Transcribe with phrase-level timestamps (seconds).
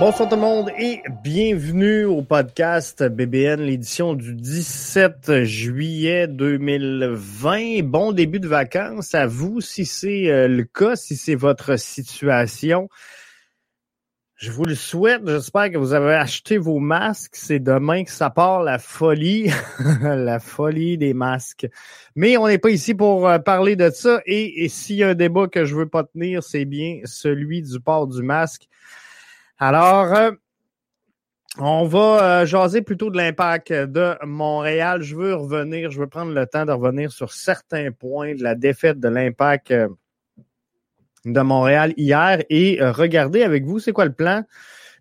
[0.00, 7.82] Bonsoir tout le monde et bienvenue au podcast BBN, l'édition du 17 juillet 2020.
[7.82, 12.88] Bon début de vacances à vous si c'est euh, le cas, si c'est votre situation.
[14.36, 15.20] Je vous le souhaite.
[15.26, 17.36] J'espère que vous avez acheté vos masques.
[17.36, 19.50] C'est demain que ça part la folie,
[20.02, 21.68] la folie des masques.
[22.16, 24.22] Mais on n'est pas ici pour euh, parler de ça.
[24.24, 27.78] Et, s'il y a un débat que je veux pas tenir, c'est bien celui du
[27.80, 28.66] port du masque.
[29.62, 30.30] Alors, euh,
[31.58, 35.02] on va euh, jaser plutôt de l'impact de Montréal.
[35.02, 38.54] Je veux revenir, je veux prendre le temps de revenir sur certains points de la
[38.54, 39.88] défaite de l'impact euh,
[41.26, 44.44] de Montréal hier et regarder avec vous c'est quoi le plan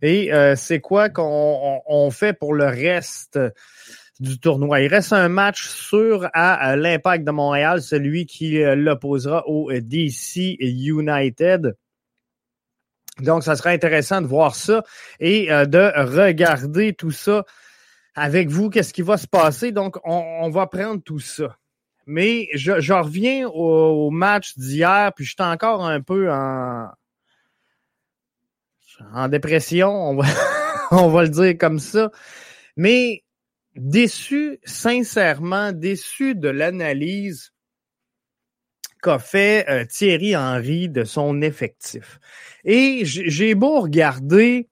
[0.02, 3.40] et c'est quoi qu'on on fait pour le reste
[4.20, 4.82] du tournoi.
[4.82, 11.74] Il reste un match sûr à, l'impact de Montréal, celui qui l'opposera au DC United.
[13.22, 14.84] Donc, ça serait intéressant de voir ça
[15.20, 17.46] et euh, de regarder tout ça
[18.16, 19.72] avec vous, qu'est-ce qui va se passer?
[19.72, 21.58] Donc, on, va prendre tout ça.
[22.06, 26.90] Mais je, reviens au, match d'hier, puis je suis encore un peu en,
[29.30, 30.18] dépression,
[30.92, 32.12] on va le dire comme ça.
[32.76, 33.24] Mais
[33.76, 37.54] déçu, sincèrement, déçu de l'analyse
[39.02, 42.20] qu'a fait euh, Thierry Henry de son effectif.
[42.66, 44.68] Et j'ai beau regarder,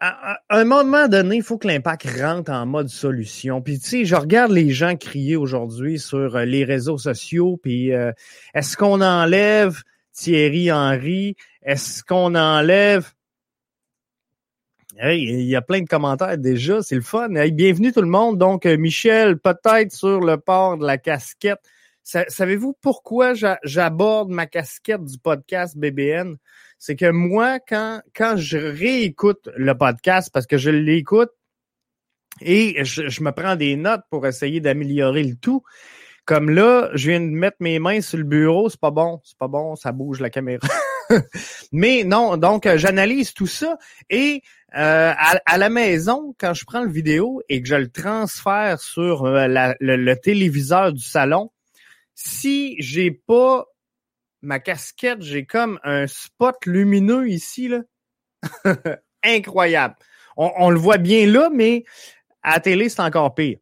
[0.00, 3.62] à, un moment donné, il faut que l'impact rentre en mode solution.
[3.62, 7.92] Puis tu sais, je regarde les gens crier aujourd'hui sur euh, les réseaux sociaux, puis
[7.92, 8.12] euh,
[8.54, 9.80] est-ce qu'on enlève
[10.12, 11.36] Thierry Henry?
[11.62, 13.12] Est-ce qu'on enlève
[15.04, 17.34] il y a plein de commentaires déjà, c'est le fun.
[17.34, 18.36] Hey, bienvenue tout le monde.
[18.36, 21.60] Donc, Michel, peut-être sur le port de la casquette.
[22.02, 23.32] Savez-vous pourquoi
[23.62, 26.36] j'aborde ma casquette du podcast BBN?
[26.78, 31.30] C'est que moi, quand, quand je réécoute le podcast, parce que je l'écoute
[32.40, 35.62] et je, me prends des notes pour essayer d'améliorer le tout,
[36.24, 39.38] comme là, je viens de mettre mes mains sur le bureau, c'est pas bon, c'est
[39.38, 40.66] pas bon, ça bouge la caméra.
[41.72, 43.76] Mais non, donc j'analyse tout ça
[44.08, 44.42] et
[44.74, 49.26] euh, à, la maison, quand je prends le vidéo et que je le transfère sur
[49.26, 51.50] euh, le, téléviseur du salon,
[52.14, 53.66] si j'ai pas
[54.42, 57.80] ma casquette, j'ai comme un spot lumineux ici, là.
[59.24, 59.94] Incroyable.
[60.36, 61.84] On, le voit bien là, mais
[62.42, 63.58] à la télé, c'est encore pire.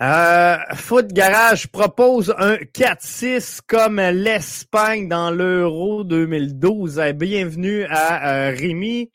[0.00, 6.98] Euh, Foot Garage propose un 4-6 comme l'Espagne dans l'Euro 2012.
[6.98, 9.10] Euh, bienvenue à euh, Rémi.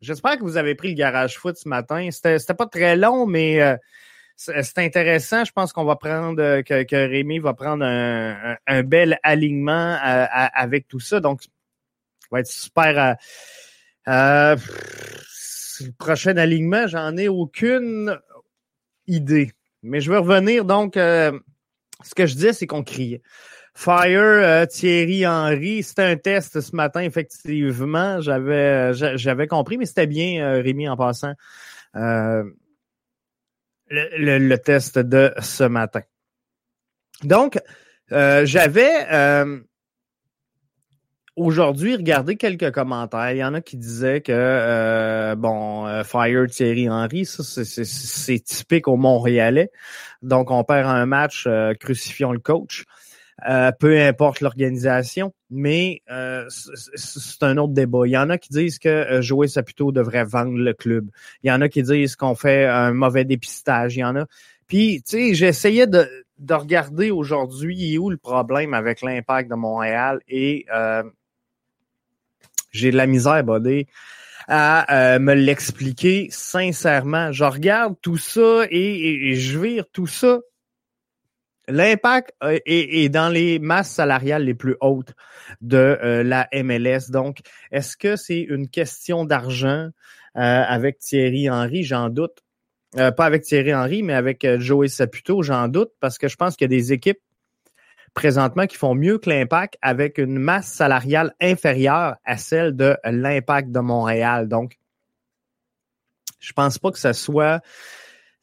[0.00, 2.08] J'espère que vous avez pris le Garage Foot ce matin.
[2.10, 3.76] C'était pas très long, mais euh,
[4.36, 5.44] c'est intéressant.
[5.44, 10.86] Je pense qu'on va prendre, euh, que, Rémi va prendre un, bel alignement euh, avec
[10.88, 11.20] tout ça.
[11.20, 11.48] Donc, ça
[12.30, 13.16] va être super.
[14.08, 14.56] Euh,
[15.80, 18.18] le prochain alignement, j'en ai aucune
[19.06, 19.52] idée.
[19.82, 20.64] Mais je veux revenir.
[20.64, 23.22] Donc, ce que je disais, c'est qu'on criait.
[23.74, 28.20] Fire, Thierry Henry, c'était un test ce matin, effectivement.
[28.22, 31.34] J'avais j'avais compris, mais c'était bien, Rémi, en passant
[33.88, 36.02] le, test de ce matin.
[37.22, 37.58] Donc,
[38.12, 39.60] euh, j'avais euh,
[41.34, 43.32] aujourd'hui regardé quelques commentaires.
[43.32, 48.88] Il y en a qui disaient que euh, bon, Fire Thierry Henry, ça c'est typique
[48.88, 49.70] au Montréalais.
[50.22, 51.48] Donc, on perd un match,
[51.80, 52.84] crucifions le coach.
[53.46, 58.06] Euh, peu importe l'organisation, mais euh, c'est un autre débat.
[58.06, 61.10] Il y en a qui disent que euh, Joey Saputo devrait vendre le club.
[61.42, 63.96] Il y en a qui disent qu'on fait un mauvais dépistage.
[63.96, 64.24] Il y en a.
[64.66, 66.08] Puis, tu sais, j'essayais de,
[66.38, 70.64] de regarder aujourd'hui où le problème avec l'impact de Montréal et
[72.72, 73.86] j'ai de la misère, Bodé,
[74.48, 77.32] à me l'expliquer sincèrement.
[77.32, 80.40] Je regarde tout ça et, et je vire tout ça
[81.68, 85.14] L'impact euh, est, dans les masses salariales les plus hautes
[85.60, 87.10] de euh, la MLS.
[87.10, 87.40] Donc,
[87.72, 89.90] est-ce que c'est une question d'argent euh,
[90.34, 91.82] avec Thierry Henry?
[91.82, 92.42] J'en doute.
[92.94, 96.70] pas avec Thierry Henry, mais avec Joey Saputo, j'en doute, parce que je pense qu'il
[96.70, 97.18] y a des équipes
[98.14, 103.70] présentement qui font mieux que l'impact avec une masse salariale inférieure à celle de l'impact
[103.70, 104.48] de Montréal.
[104.48, 104.78] Donc,
[106.40, 107.60] je pense pas que ce soit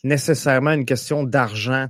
[0.03, 1.87] nécessairement une question d'argent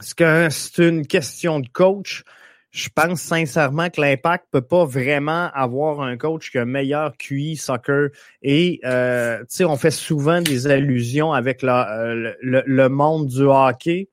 [0.00, 2.24] est-ce que c'est une question de coach?
[2.70, 7.16] je pense sincèrement que l'impact peut pas vraiment avoir un coach qui a un meilleur
[7.16, 8.10] QI soccer.
[8.42, 13.42] Et euh, tu sais, on fait souvent des allusions avec euh, le, le, monde du
[13.42, 14.08] hockey.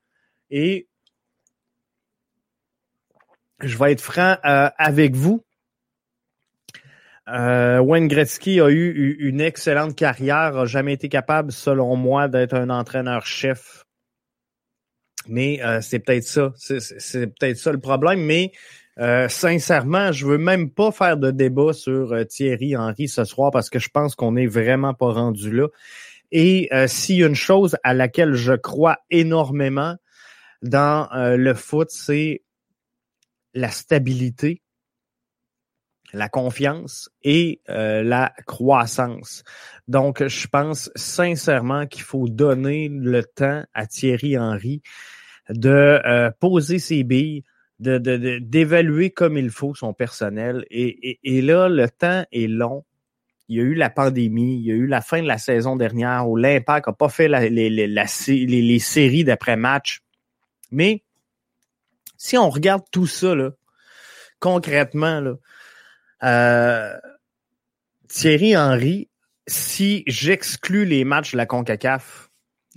[0.49, 0.87] Et
[3.61, 5.43] je vais être franc euh, avec vous.
[7.27, 12.53] Euh, Wayne Gretzky a eu une excellente carrière, a jamais été capable, selon moi, d'être
[12.53, 13.86] un entraîneur-chef
[15.29, 16.53] mais euh, c'est peut-être ça.
[16.55, 18.21] C'est peut-être ça le problème.
[18.21, 18.51] Mais
[18.99, 23.51] euh, sincèrement, je veux même pas faire de débat sur euh, Thierry Henry ce soir
[23.51, 25.67] parce que je pense qu'on n'est vraiment pas rendu là.
[26.29, 29.95] Et s'il y a une chose à laquelle je crois énormément
[30.61, 32.43] dans le foot, c'est
[33.53, 34.61] la stabilité,
[36.11, 39.45] la confiance et la croissance.
[39.87, 44.81] Donc, je pense sincèrement qu'il faut donner le temps à Thierry Henry
[45.49, 47.43] de euh, poser ses billes,
[47.79, 47.97] de,
[48.39, 50.65] d'évaluer comme il faut son personnel.
[50.69, 52.85] Et, et, là, le temps est long.
[53.49, 55.75] Il y a eu la pandémie, il y a eu la fin de la saison
[55.75, 60.01] dernière où l'Impact n'a pas fait la, les, les, les, séries d'après-match.
[60.71, 61.03] Mais
[62.17, 63.51] si on regarde tout ça, là,
[64.39, 65.35] concrètement, là,
[66.23, 66.97] euh,
[68.09, 69.09] Thierry Henry,
[69.47, 72.26] si j'exclus les matchs de la CONCACAF,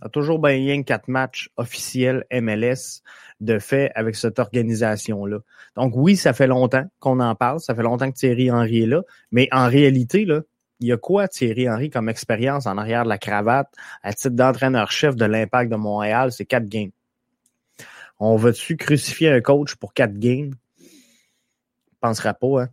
[0.00, 3.02] a toujours bien quatre matchs officiels MLS
[3.40, 5.38] de fait avec cette organisation-là.
[5.76, 8.86] Donc oui, ça fait longtemps qu'on en parle, ça fait longtemps que Thierry Henry est
[8.86, 10.40] là, mais en réalité, là,
[10.80, 13.68] il y a quoi Thierry Henry comme expérience en arrière de la cravate
[14.02, 16.32] à titre d'entraîneur-chef de l'Impact de Montréal?
[16.32, 16.90] C'est quatre games.
[18.18, 20.54] On va-tu crucifier un coach pour quatre games?
[22.00, 22.68] Pensera pas, hein?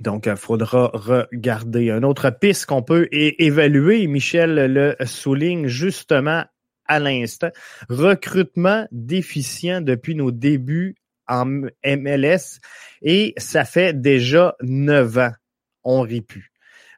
[0.00, 1.90] Donc, il faudra regarder.
[1.90, 6.44] Une autre piste qu'on peut évaluer, Michel le souligne justement
[6.88, 7.50] à l'instant,
[7.88, 10.96] recrutement déficient depuis nos débuts
[11.28, 11.44] en
[11.84, 12.60] MLS
[13.02, 15.32] et ça fait déjà neuf ans.
[15.84, 16.24] On rit.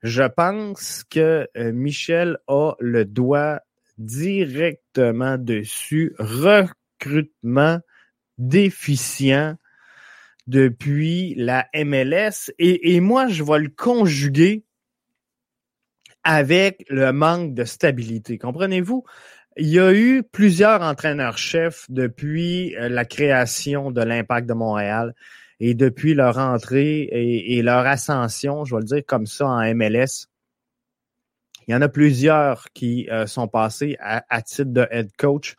[0.03, 3.61] Je pense que euh, Michel a le doigt
[3.99, 6.15] directement dessus.
[6.19, 7.81] Recrutement
[8.39, 9.57] déficient
[10.50, 12.52] depuis la MLS.
[12.58, 14.64] Et, moi, je vais le conjuguer
[16.25, 18.37] avec le manque de stabilité.
[18.37, 19.05] Comprenez-vous?
[19.56, 25.14] Il y a eu plusieurs entraîneurs-chefs depuis euh, la création de l'Impact de Montréal
[25.61, 30.29] et depuis leur entrée et, leur ascension, je vais le dire comme ça, en MLS.
[31.69, 35.55] Il y en a plusieurs qui euh, sont passés à, titre de head coach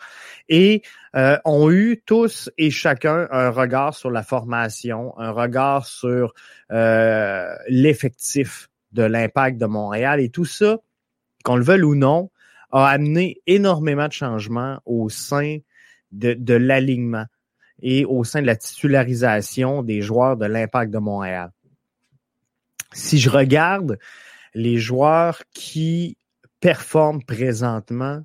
[0.50, 0.82] et
[1.16, 6.34] euh, ont eu tous et chacun un regard sur la formation, un regard sur
[6.72, 10.78] euh, l'effectif de l'impact de Montréal et tout ça,
[11.44, 12.30] qu'on le veuille ou non,
[12.72, 15.58] a amené énormément de changements au sein
[16.12, 17.26] de, de l'alignement
[17.82, 21.52] et au sein de la titularisation des joueurs de l'impact de Montréal.
[22.94, 23.98] Si je regarde
[24.54, 26.18] les joueurs qui
[26.60, 28.24] performent présentement,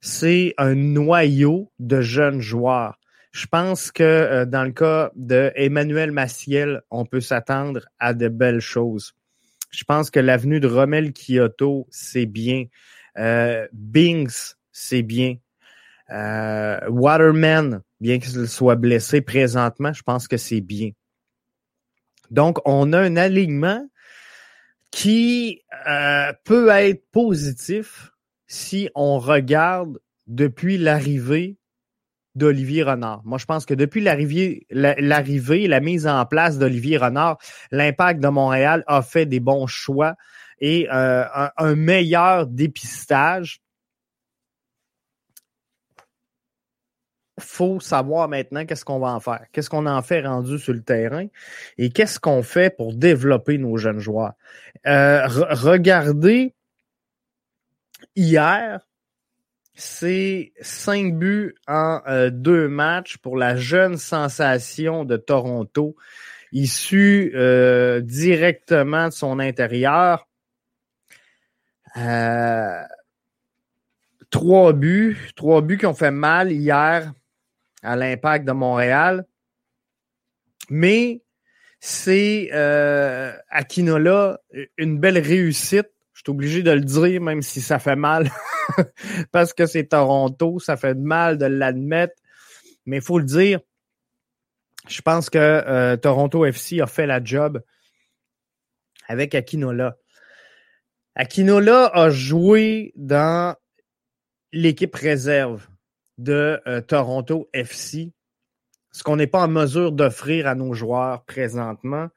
[0.00, 2.98] c'est un noyau de jeunes joueurs.
[3.32, 8.28] Je pense que euh, dans le cas de Emmanuel Maciel, on peut s'attendre à de
[8.28, 9.14] belles choses.
[9.70, 12.64] Je pense que l'avenue de Rommel Kyoto, c'est bien.
[13.18, 15.36] Euh, Bings, c'est bien.
[16.10, 20.90] Euh, Waterman, bien qu'il soit blessé présentement, je pense que c'est bien.
[22.30, 23.86] Donc, on a un alignement
[24.90, 28.12] qui euh, peut être positif
[28.48, 31.58] si on regarde depuis l'arrivée
[32.34, 33.22] d'Olivier Renard.
[33.24, 37.38] Moi, je pense que depuis l'arrivée, la mise en place d'Olivier Renard,
[37.70, 40.14] l'impact de Montréal a fait des bons choix
[40.60, 41.24] et euh,
[41.56, 43.60] un, meilleur dépistage
[47.40, 50.82] faut savoir maintenant qu'est-ce qu'on va en faire, qu'est-ce qu'on en fait rendu sur le
[50.82, 51.26] terrain
[51.76, 54.32] et qu'est-ce qu'on fait pour développer nos jeunes joueurs?
[54.86, 56.56] Euh, regardez,
[58.18, 58.80] hier,
[59.74, 65.96] c'est cinq buts en euh, deux matchs pour la jeune sensation de Toronto,
[66.52, 70.26] issue euh, directement de son intérieur.
[74.30, 77.12] trois buts, trois buts qui ont fait mal hier
[77.82, 79.24] à l'impact de Montréal.
[80.70, 81.22] Mais
[81.80, 84.40] c'est euh, Akinola
[84.76, 85.88] une belle réussite.
[86.18, 88.28] Je suis obligé de le dire, même si ça fait mal,
[89.30, 92.16] parce que c'est Toronto, ça fait mal de l'admettre.
[92.86, 93.60] Mais il faut le dire,
[94.88, 97.62] je pense que euh, Toronto FC a fait la job
[99.06, 99.96] avec Akinola.
[101.14, 103.54] Akinola a joué dans
[104.52, 105.68] l'équipe réserve
[106.18, 108.12] de euh, Toronto FC
[108.90, 112.08] ce qu'on n'est pas en mesure d'offrir à nos joueurs présentement.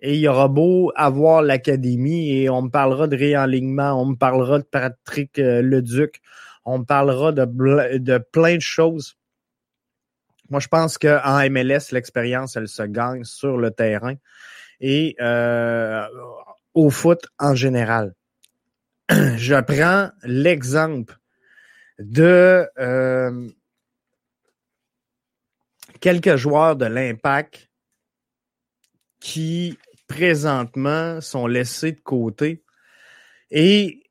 [0.00, 4.14] Et il y aura beau avoir l'académie et on me parlera de réalignement, on me
[4.14, 6.20] parlera de Patrick euh, Leduc,
[6.64, 7.44] on me parlera de,
[7.98, 9.16] de plein de choses.
[10.50, 14.14] Moi, je pense qu'en MLS, l'expérience, elle se gagne sur le terrain
[14.80, 16.06] et euh,
[16.74, 18.14] au foot en général.
[19.10, 21.16] je prends l'exemple
[21.98, 23.48] de euh,
[26.00, 27.70] quelques joueurs de l'impact
[29.20, 32.64] qui présentement sont laissés de côté.
[33.50, 34.02] Et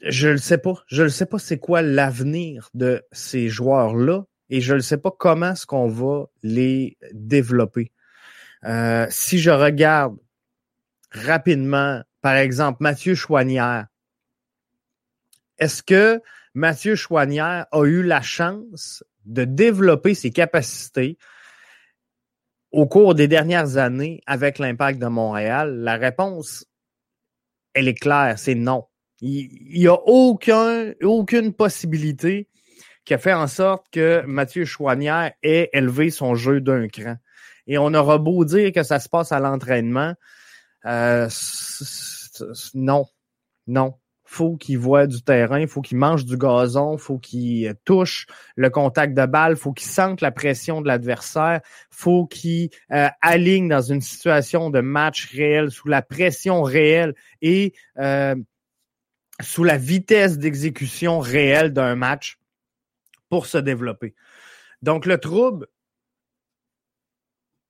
[0.00, 0.74] je ne sais pas.
[0.88, 5.10] Je ne sais pas c'est quoi l'avenir de ces joueurs-là et je ne sais pas
[5.10, 7.92] comment est-ce qu'on va les développer.
[8.64, 10.16] Euh, si je regarde
[11.10, 13.86] rapidement, par exemple, Mathieu Chouanière,
[15.58, 16.20] est-ce que
[16.54, 21.18] Mathieu Chouanière a eu la chance de développer ses capacités
[22.76, 25.76] au cours des dernières années avec l'impact de Montréal?
[25.78, 26.66] La réponse,
[27.72, 28.84] elle est claire, c'est non.
[29.22, 32.50] Il n'y a aucun, aucune possibilité
[33.06, 37.16] qui a fait en sorte que Mathieu Chouanière ait élevé son jeu d'un cran.
[37.66, 40.12] Et on aura beau dire que ça se passe à l'entraînement,
[40.84, 41.28] euh,
[42.74, 43.06] non,
[43.66, 43.94] non
[44.36, 49.16] faut qu'il voit du terrain, faut qu'il mange du gazon, faut qu'il touche le contact
[49.16, 54.02] de balle, faut qu'il sente la pression de l'adversaire, faut qu'il euh, aligne dans une
[54.02, 58.34] situation de match réel, sous la pression réelle et euh,
[59.40, 62.38] sous la vitesse d'exécution réelle d'un match
[63.30, 64.14] pour se développer.
[64.82, 65.66] Donc le trouble,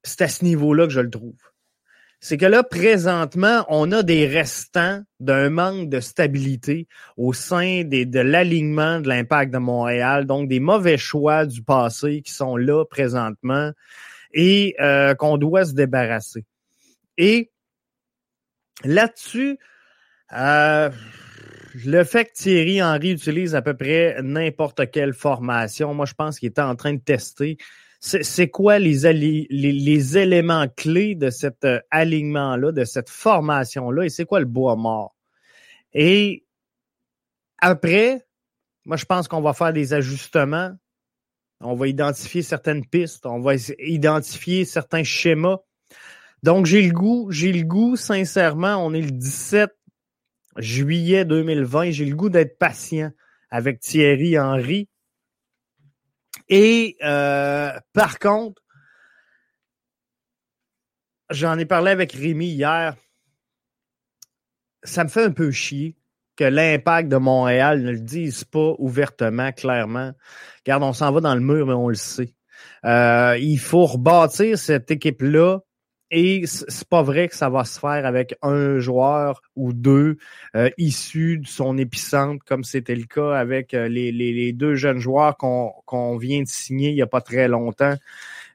[0.02, 1.38] c'est à ce niveau-là que je le trouve
[2.26, 8.18] c'est que là, présentement, on a des restants d'un manque de stabilité au sein de
[8.18, 13.70] l'alignement de l'impact de Montréal, donc des mauvais choix du passé qui sont là présentement
[14.34, 16.44] et euh, qu'on doit se débarrasser.
[17.16, 17.52] Et
[18.82, 19.56] là-dessus,
[20.32, 20.90] euh,
[21.84, 26.40] le fait que Thierry Henry utilise à peu près n'importe quelle formation, moi je pense
[26.40, 27.56] qu'il était en train de tester
[28.00, 34.40] c'est quoi les, éléments clés de cet euh, alignement-là, de cette formation-là, et c'est quoi
[34.40, 35.16] le bois mort?
[35.92, 36.44] Et
[37.58, 38.26] après,
[38.84, 40.72] moi, je pense qu'on va faire des ajustements.
[41.60, 45.58] On va identifier certaines pistes, on va identifier certains schémas.
[46.42, 49.70] Donc, j'ai le goût, j'ai le goût, sincèrement, on est le 17
[50.58, 53.10] juillet 2020, j'ai le goût d'être patient
[53.50, 54.88] avec Thierry Henry
[56.48, 58.62] et euh, par contre,
[61.30, 62.96] j'en ai parlé avec Rémi hier.
[64.82, 65.96] Ça me fait un peu chier
[66.36, 70.12] que l'impact de Montréal ne le dise pas ouvertement, clairement.
[70.64, 72.34] Regarde, on s'en va dans le mur, mais on le sait.
[72.84, 75.60] Euh, il faut rebâtir cette équipe-là
[76.10, 80.18] et c'est pas vrai que ça va se faire avec un joueur ou deux
[80.54, 85.36] euh, issus de son épicentre, comme c'était le cas avec euh, les, deux jeunes joueurs
[85.36, 87.96] qu'on vient de signer il y a pas très longtemps.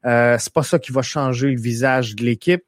[0.06, 2.64] Euh, c'est pas ça qui va changer le visage de l'équipe.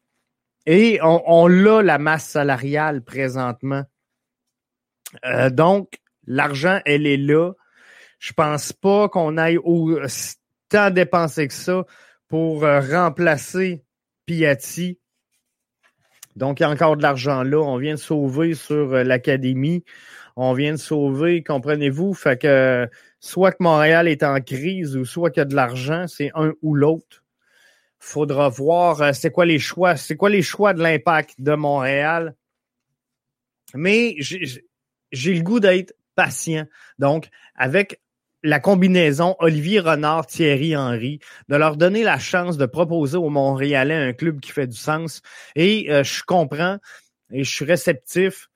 [0.66, 3.84] Et on, on la masse salariale présentement.
[5.26, 7.54] Euh, donc, l'argent, elle est là.
[8.20, 11.86] Je pense pas qu'on aille autant dépenser que ça
[12.28, 13.84] pour remplacer
[14.26, 15.00] Piatti.
[16.36, 17.60] Donc, il y a encore de l'argent là.
[17.60, 19.84] On vient de sauver sur euh, l'académie.
[20.36, 22.14] On vient de sauver, comprenez-vous?
[22.14, 22.90] Fait que
[23.20, 26.54] soit que Montréal est en crise ou soit qu'il y a de l'argent, c'est un
[26.62, 27.24] ou l'autre.
[28.00, 32.36] Faudra voir euh, c'est quoi les choix, c'est quoi les choix de l'impact de Montréal.
[33.76, 36.66] Mais j'ai le goût d'être patient.
[37.00, 38.02] Donc, avec
[38.44, 43.96] la combinaison Olivier Renard, Thierry Henry, de leur donner la chance de proposer aux Montréalais
[43.96, 45.22] un club qui fait du sens.
[45.56, 46.78] Et euh, je comprends
[47.32, 48.50] et je suis réceptif.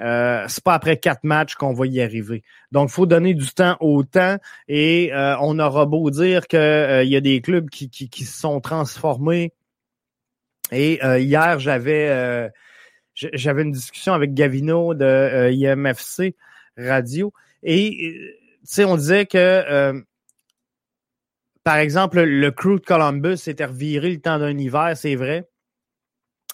[0.00, 2.42] Euh, c'est pas après quatre matchs qu'on va y arriver.
[2.72, 7.04] Donc, faut donner du temps au temps et euh, on aura beau dire qu'il euh,
[7.04, 9.52] y a des clubs qui, qui, qui se sont transformés.
[10.72, 12.48] Et hier, j'avais
[13.16, 16.36] j'avais une discussion avec Gavino de IMFC
[16.78, 17.32] Radio
[17.64, 20.00] et sais, on disait que, euh,
[21.64, 25.48] par exemple, le crew de Columbus s'était reviré le temps d'un hiver, c'est vrai,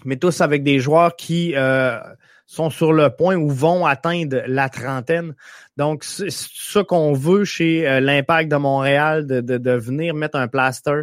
[0.05, 1.99] mais tous avec des joueurs qui euh,
[2.47, 5.35] sont sur le point ou vont atteindre la trentaine.
[5.77, 11.03] Donc, c'est ça qu'on veut chez euh, l'Impact de Montréal, de, venir mettre un plaster,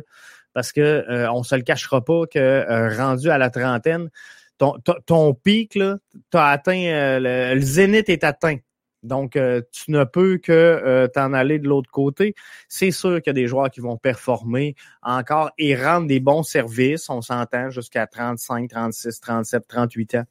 [0.54, 4.10] parce que on se le cachera pas que rendu à la trentaine,
[4.60, 4.76] ton,
[5.08, 5.98] ton pic, là,
[6.34, 8.58] as atteint, le zénith est atteint
[9.04, 12.36] Donc, euh, tu ne peux que euh, t'en aller de l'autre côté.
[12.70, 16.44] C'est sûr qu'il y a des joueurs qui vont performer encore et rendre des bons
[16.44, 17.10] services.
[17.10, 20.24] On s'entend jusqu'à 35, 36, 37, 38 ans.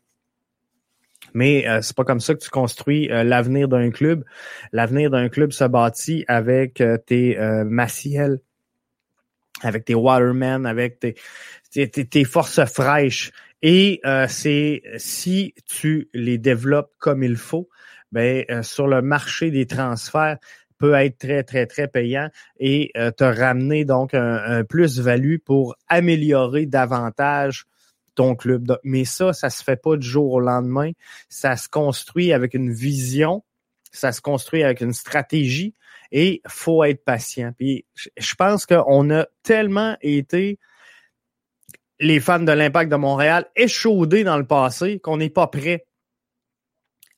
[1.35, 4.25] Mais euh, c'est pas comme ça que tu construis l'avenir d'un club.
[4.73, 8.41] L'avenir d'un club se bâtit avec tes Maciel,
[9.62, 11.14] avec tes Watermen, avec tes,
[11.71, 13.33] tes, tes forces fraîches.
[13.62, 17.69] Et c'est si tu les développes comme il faut,
[18.12, 20.38] ben, euh, sur le marché des transferts
[20.78, 22.28] peut être très, très, très payant
[22.59, 27.66] et euh, te ramener donc un, plus-value pour améliorer davantage
[28.14, 28.76] ton club.
[28.83, 30.90] Mais ça, ça se fait pas du jour au lendemain.
[31.28, 33.42] Ça se construit avec une vision,
[33.92, 35.75] ça se construit avec une stratégie
[36.11, 37.52] et faut être patient.
[37.57, 40.59] Puis je pense qu'on a tellement été
[42.00, 45.87] les fans de l'Impact de Montréal échaudés dans le passé qu'on n'est pas prêt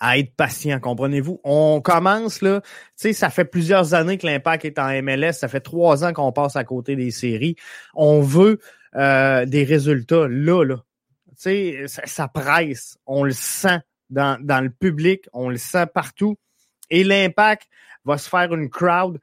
[0.04, 1.40] à être patient, comprenez-vous?
[1.44, 5.49] On commence, là, tu sais, ça fait plusieurs années que l'impact est en MLS, ça
[5.49, 7.56] fait trois ans qu'on passe à côté des séries.
[7.94, 8.61] On veut
[8.96, 10.76] euh, des résultats là, là.
[11.40, 13.80] Tu sais, ça, presse, on le sent
[14.11, 16.37] dans, dans le public, on le sent partout.
[16.90, 17.66] Et l'impact
[18.04, 19.18] va se faire une crowd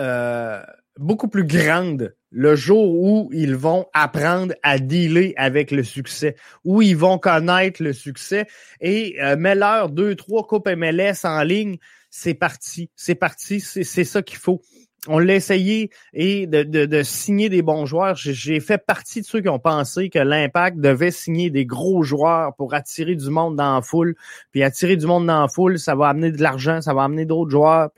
[0.00, 0.62] euh,
[0.98, 6.82] beaucoup plus grande le jour où ils vont apprendre à dealer avec le succès, où
[6.82, 8.46] ils vont connaître le succès
[8.80, 11.78] et euh, deux, trois coupes MLS en ligne,
[12.10, 14.60] c'est parti, c'est parti, c'est ça qu'il faut.
[15.06, 18.16] On l'a essayé et de, de, signer des bons joueurs.
[18.16, 22.54] J'ai fait partie de ceux qui ont pensé que l'Impact devait signer des gros joueurs
[22.56, 24.16] pour attirer du monde dans la foule.
[24.50, 27.24] Puis attirer du monde dans la foule, ça va amener de l'argent, ça va amener
[27.26, 27.90] d'autres joueurs.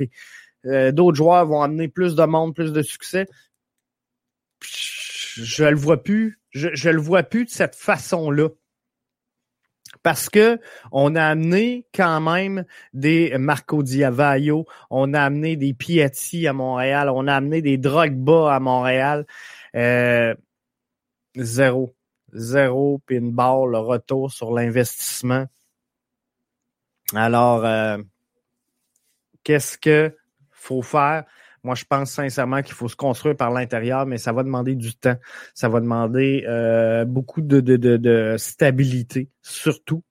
[0.66, 3.26] Euh, d'autres joueurs vont amener plus de monde, plus de succès
[5.42, 8.48] je le vois plus, je, je le vois plus de cette façon-là.
[10.02, 10.58] Parce que
[10.92, 12.64] on a amené quand même
[12.94, 18.54] des Marco Diavaio, on a amené des Piatti à Montréal, on a amené des Drogba
[18.54, 19.26] à Montréal.
[19.74, 20.34] Euh,
[21.36, 21.94] zéro.
[22.32, 25.46] Zéro pinball, le retour sur l'investissement.
[27.12, 27.98] Alors, euh,
[29.42, 30.16] qu'est-ce que
[30.60, 31.24] faut faire?
[31.62, 34.94] Moi, je pense sincèrement qu'il faut se construire par l'intérieur, mais ça va demander du
[34.94, 35.16] temps.
[35.54, 40.02] Ça va demander euh, beaucoup de, de, de, stabilité, surtout.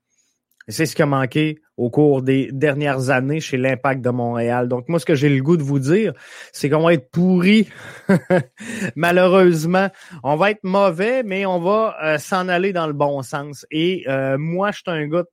[0.67, 4.67] C'est ce qui a manqué au cours des dernières années chez l'Impact de Montréal.
[4.67, 6.13] Donc, moi, ce que j'ai le goût de vous dire,
[6.53, 7.67] c'est qu'on va être pourri.
[8.95, 9.89] Malheureusement,
[10.23, 13.65] on va être mauvais, mais on va euh, s'en aller dans le bon sens.
[13.71, 15.29] Et euh, moi, je suis un gars de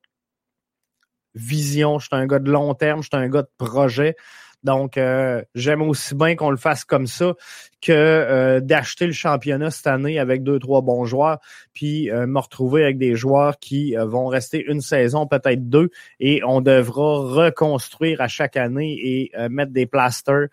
[1.35, 4.17] vision, je suis un gars de long terme, je suis un gars de projet.
[4.63, 7.35] Donc, euh, j'aime aussi bien qu'on le fasse comme ça
[7.81, 11.39] que euh, d'acheter le championnat cette année avec deux, trois bons joueurs,
[11.73, 16.43] puis euh, me retrouver avec des joueurs qui vont rester une saison, peut-être deux, et
[16.45, 20.49] on devra reconstruire à chaque année et mettre des plasters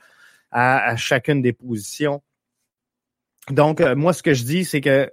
[0.52, 2.22] à, chacune des positions.
[3.50, 5.12] Donc, moi, ce que je dis, c'est que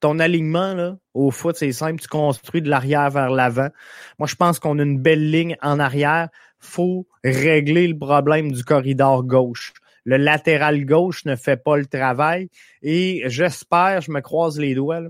[0.00, 3.70] ton alignement là, au foot, c'est simple, tu construis de l'arrière vers l'avant.
[4.18, 6.28] Moi, je pense qu'on a une belle ligne en arrière
[6.64, 9.72] faut régler le problème du corridor gauche.
[10.04, 12.48] Le latéral gauche ne fait pas le travail
[12.82, 15.02] et j'espère, je me croise les doigts,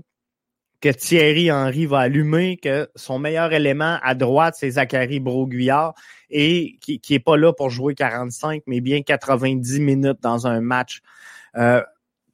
[0.81, 5.95] que Thierry Henry va allumer, que son meilleur élément à droite, c'est Zachary Broguillard
[6.29, 10.61] et qui, qui est pas là pour jouer 45, mais bien 90 minutes dans un
[10.61, 11.01] match.
[11.57, 11.81] Euh,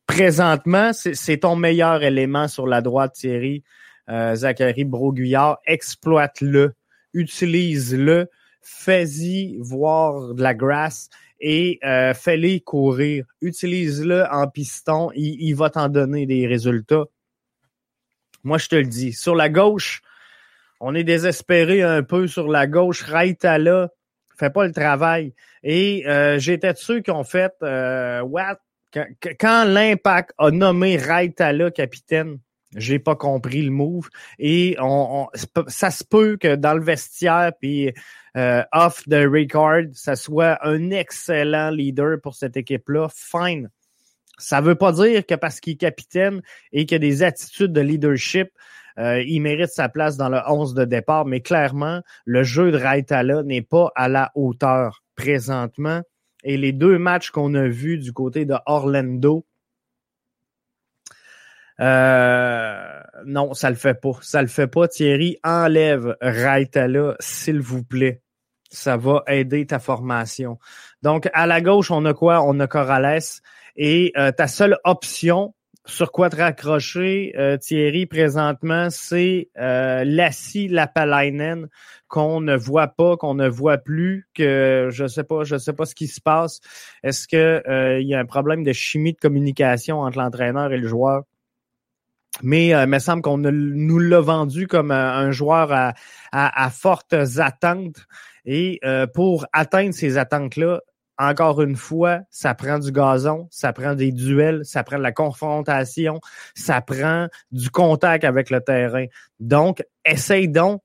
[0.05, 3.63] présentement, c'est ton meilleur élément sur la droite, Thierry.
[4.10, 6.73] Euh, Zachary Broguillard, exploite-le,
[7.13, 8.27] utilise-le
[8.62, 13.26] fais-y voir de la grâce et euh, fais-les courir.
[13.41, 17.06] Utilise-le en piston, il, va t'en donner des résultats.
[18.43, 19.13] Moi, je te le dis.
[19.13, 20.02] Sur la gauche,
[20.80, 23.04] on est désespéré un peu sur la gauche.
[23.04, 23.89] Raitala
[24.41, 25.34] fait pas le travail.
[25.63, 28.60] Et euh, j'étais de ceux fait euh, what?
[29.39, 32.39] Quand, l'impact a nommé Raitala capitaine,
[32.75, 34.10] j'ai pas compris le move.
[34.39, 35.27] Et on,
[35.67, 37.91] ça se peut que dans le vestiaire, puis
[38.38, 43.07] euh, off the record, ça soit un excellent leader pour cette équipe-là.
[43.13, 43.69] Fine.
[44.38, 47.81] Ça veut pas dire que parce qu'il est capitaine et qu'il a des attitudes de
[47.81, 48.49] leadership,
[48.97, 52.77] euh, il mérite sa place dans le 11 de départ, mais clairement, le jeu de
[52.77, 56.01] Raitala n'est pas à la hauteur présentement.
[56.43, 59.45] Et les deux matchs qu'on a vus du côté de Orlando,
[61.81, 64.13] euh, non, ça le fait pas.
[64.21, 64.87] Ça le fait pas.
[64.87, 68.21] Thierry, enlève Raitala, s'il vous plaît.
[68.69, 70.57] Ça va aider ta formation.
[71.01, 72.41] Donc, à la gauche, on a quoi?
[72.43, 73.19] On a Corrales.
[73.75, 75.53] Et euh, ta seule option
[75.85, 81.67] sur quoi te raccrocher, euh, Thierry, présentement, c'est euh, Lassie Lapalainen
[82.07, 85.85] qu'on ne voit pas, qu'on ne voit plus, que je sais pas, je sais pas
[85.85, 86.59] ce qui se passe.
[87.03, 90.87] Est-ce que il y a un problème de chimie de communication entre l'entraîneur et le
[90.87, 91.23] joueur?
[92.43, 95.93] Mais euh, il me semble qu'on nous l'a vendu comme un joueur
[96.32, 98.06] à, fortes attentes.
[98.45, 98.80] Et
[99.13, 100.82] pour atteindre ces attentes-là,
[101.21, 105.12] encore une fois, ça prend du gazon, ça prend des duels, ça prend de la
[105.12, 106.19] confrontation,
[106.56, 109.06] ça prend du contact avec le terrain.
[109.39, 110.82] Donc, essaye donc,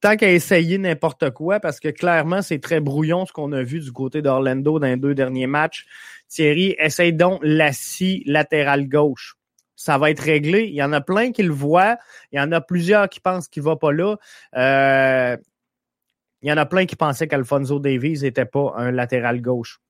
[0.00, 3.78] tant qu'à essayer n'importe quoi, parce que clairement, c'est très brouillon ce qu'on a vu
[3.78, 5.86] du côté d'Orlando dans les deux derniers matchs.
[6.28, 9.36] Thierry, essaye donc la scie latérale gauche.
[9.76, 10.64] Ça va être réglé.
[10.64, 11.98] Il y en a plein qui le voient.
[12.32, 14.16] Il y en a plusieurs qui pensent qu'il va pas là.
[14.56, 15.36] Euh,
[16.42, 19.80] il y en a plein qui pensaient qu'Alfonso Davies n'était pas un latéral gauche.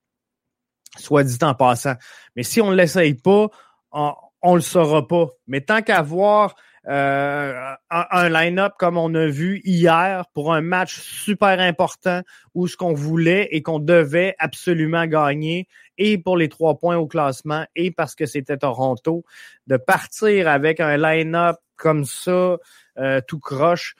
[0.96, 1.94] Soit dit en passant.
[2.34, 3.48] Mais si on ne l'essaye pas,
[3.92, 5.28] on ne le saura pas.
[5.46, 6.56] Mais tant qu'à voir
[6.88, 12.22] euh, un, line-up comme on a vu hier pour un match super important
[12.54, 15.66] où ce qu'on voulait et qu'on devait absolument gagner
[15.98, 19.24] et pour les trois points au classement et parce que c'était Toronto,
[19.66, 22.56] de partir avec un line-up comme ça,
[22.98, 23.96] euh, tout croche,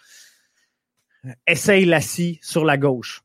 [1.46, 3.22] essaye la scie sur la gauche.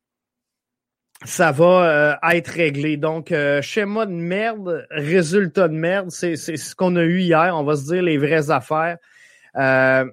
[1.24, 2.97] Ça va euh, être réglé.
[2.97, 7.56] Donc, euh, schéma de merde, résultat de merde, c'est ce qu'on a eu hier.
[7.56, 8.97] On va se dire les vraies affaires.
[9.57, 10.05] Euh,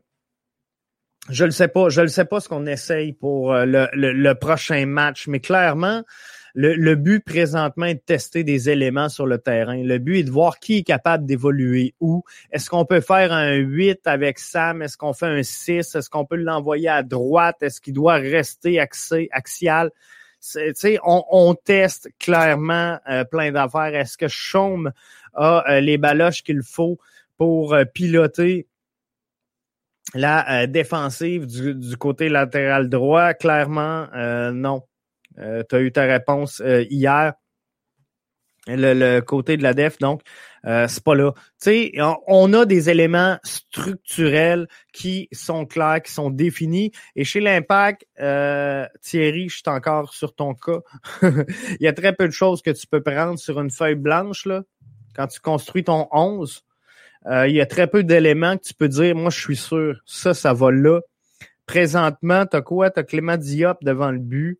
[1.31, 4.87] je ne sais pas, je ne sais pas ce qu'on essaye pour le, le, prochain
[4.87, 6.03] match, mais clairement,
[6.55, 9.81] le, but présentement est de tester des éléments sur le terrain.
[9.83, 12.25] Le but est de voir qui est capable d'évoluer où.
[12.51, 14.83] Est-ce qu'on peut faire un 8 avec Sam?
[14.83, 15.95] Est-ce qu'on fait un 6?
[15.95, 17.63] Est-ce qu'on peut l'envoyer à droite?
[17.63, 19.91] Est-ce qu'il doit rester axé, axial?
[21.05, 23.95] On, on teste clairement euh, plein d'affaires.
[23.95, 24.93] Est-ce que Chaume
[25.35, 26.99] a euh, les baloches qu'il faut
[27.37, 28.67] pour euh, piloter
[30.15, 33.35] la défensive du, côté latéral droit?
[33.35, 34.07] Clairement,
[34.53, 34.83] non.
[35.39, 37.35] Euh, tu as eu ta réponse euh, hier.
[38.71, 40.21] Le, côté de la def, donc,
[40.67, 41.33] euh, c'est pas là.
[41.35, 41.41] Tu
[41.71, 41.93] sais,
[42.27, 46.93] on, a des éléments structurels qui sont clairs, qui sont définis.
[47.17, 48.05] Et chez l'Impact,
[49.01, 50.81] Thierry, je suis encore sur ton cas.
[51.23, 54.45] Il y a très peu de choses que tu peux prendre sur une feuille blanche,
[54.45, 54.65] là,
[55.17, 56.63] quand tu construis ton 11.
[57.31, 60.35] Il y a très peu d'éléments que tu peux dire, moi, je suis sûr, ça,
[60.35, 61.01] ça va là.
[61.67, 62.91] Présentement, tu as quoi?
[62.91, 64.59] Tu as Clément Diop devant le but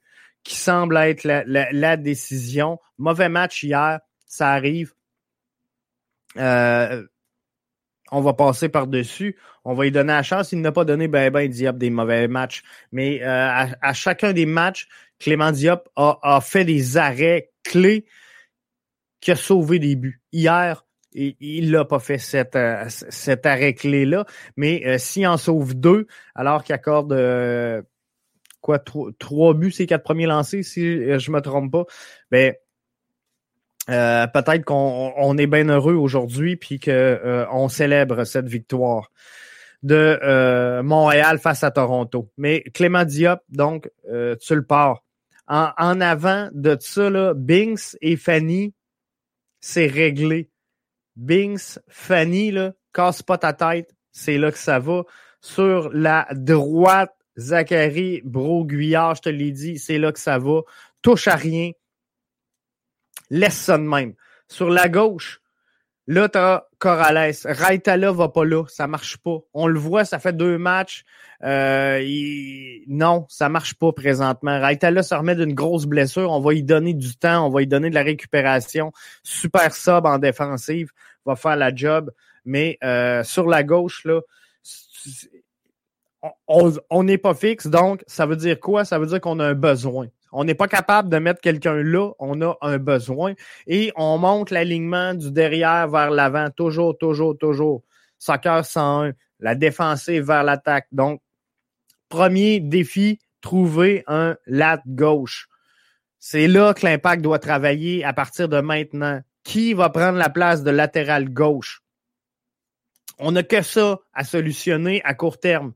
[0.49, 2.79] qui semble être la, décision.
[2.97, 4.95] Mauvais match hier, ça arrive.
[6.37, 7.07] Euh,
[8.11, 9.37] on va passer par-dessus.
[9.65, 10.53] On va lui donner la chance.
[10.53, 12.63] Il n'a pas donné ben ben Diop des mauvais matchs.
[12.93, 18.07] Mais euh, à, chacun des matchs, Clément Diop a, fait des arrêts clés
[19.21, 20.23] qui a sauvé des buts.
[20.33, 20.85] Hier,
[21.41, 24.25] il n'a pas fait cet, euh, cet arrêt clé-là.
[24.57, 27.13] Mais s'il en sauve deux, alors qu'il accorde
[28.61, 28.79] quoi,
[29.19, 31.85] trois, buts ces quatre premiers lancés, si euh, je me trompe pas,
[32.31, 32.55] ben
[33.91, 39.11] euh, peut-être qu'on est bien heureux aujourd'hui puis qu'on euh, célèbre cette victoire
[39.83, 42.31] de Montréal face à Toronto.
[42.37, 45.05] Mais Clément Diop, donc, tu le pars.
[45.47, 48.75] En, avant de ça, là, Binks et Fanny,
[49.61, 50.51] c'est réglé.
[51.19, 55.03] Binks, Fanny, là, casse pas ta tête, c'est là que ça va.
[55.41, 60.61] Sur la droite Zachary Broguillard, je te l'ai dit, c'est là que ça va.
[61.03, 61.73] Touche à rien.
[63.31, 64.15] Laisse ça de même.
[64.49, 65.41] Sur la gauche,
[66.09, 67.35] là, t'as Corrales.
[67.45, 68.65] Raitala va pas là.
[68.67, 69.39] Ça marche pas.
[69.55, 71.05] On le voit, ça fait deux matchs.
[71.45, 72.03] Euh,
[72.89, 74.61] Non, ça marche pas présentement.
[74.61, 76.31] Raitala se remet d'une grosse blessure.
[76.31, 77.47] On va y donner du temps.
[77.47, 78.93] On va y donner de la récupération.
[79.23, 80.91] Super sub en défensive.
[81.25, 82.11] Va faire la job.
[82.45, 84.21] Mais euh, sur la gauche, là,
[86.49, 88.85] on n'est pas fixe, donc ça veut dire quoi?
[88.85, 90.09] Ça veut dire qu'on a un besoin.
[90.33, 93.35] On n'est pas capable de mettre quelqu'un là, on a un besoin.
[93.67, 97.83] Et on monte l'alignement du derrière vers l'avant, toujours, toujours, toujours.
[98.19, 100.89] Soccer 101, la défensive vers l'attaque.
[100.93, 101.21] Donc,
[102.09, 105.49] premier défi, trouver un lat gauche.
[106.19, 109.21] C'est là que l'impact doit travailler à partir de maintenant.
[109.45, 111.83] Qui va prendre la place de latéral gauche?
[113.19, 115.73] On n'a que ça à solutionner à court terme.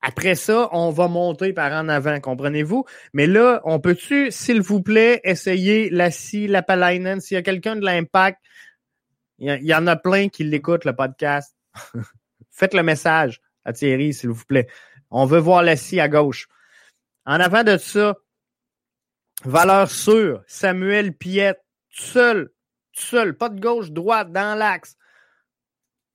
[0.00, 2.84] Après ça, on va monter par en avant, comprenez-vous?
[3.12, 7.20] Mais là, on peut-tu, s'il vous plaît, essayer la scie, la Palainen?
[7.20, 8.38] S'il y a quelqu'un de l'impact,
[9.38, 11.54] il y, en a plein qui l'écoutent, le podcast.
[12.50, 14.68] Faites le message à Thierry, s'il vous plaît.
[15.10, 16.48] On veut voir la scie à gauche.
[17.24, 18.16] En avant de ça,
[19.44, 22.50] valeur sûre, Samuel Piette, seul,
[22.92, 24.96] seul, pas de gauche, droite, dans l'axe.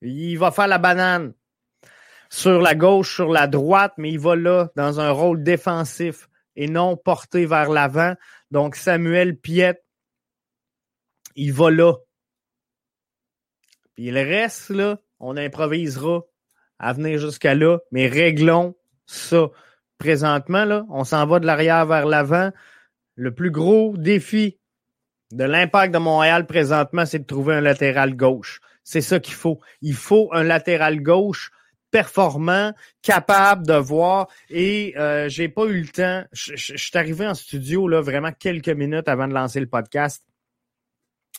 [0.02, 1.32] Il va faire la banane
[2.30, 6.68] sur la gauche, sur la droite, mais il va là dans un rôle défensif et
[6.68, 8.14] non porté vers l'avant.
[8.50, 9.82] Donc, Samuel Piet,
[11.36, 11.94] il va là.
[13.94, 16.22] Puis le reste, là, on improvisera
[16.78, 19.50] à venir jusqu'à là, mais réglons ça.
[19.98, 22.50] Présentement, là, on s'en va de l'arrière vers l'avant.
[23.14, 24.58] Le plus gros défi
[25.32, 28.60] de l'impact de Montréal présentement, c'est de trouver un latéral gauche.
[28.82, 29.60] C'est ça qu'il faut.
[29.80, 31.52] Il faut un latéral gauche
[31.94, 34.26] performant, capable de voir.
[34.50, 36.24] Et euh, j'ai pas eu le temps.
[36.32, 40.24] Je, suis arrivé en studio là vraiment quelques minutes avant de lancer le podcast.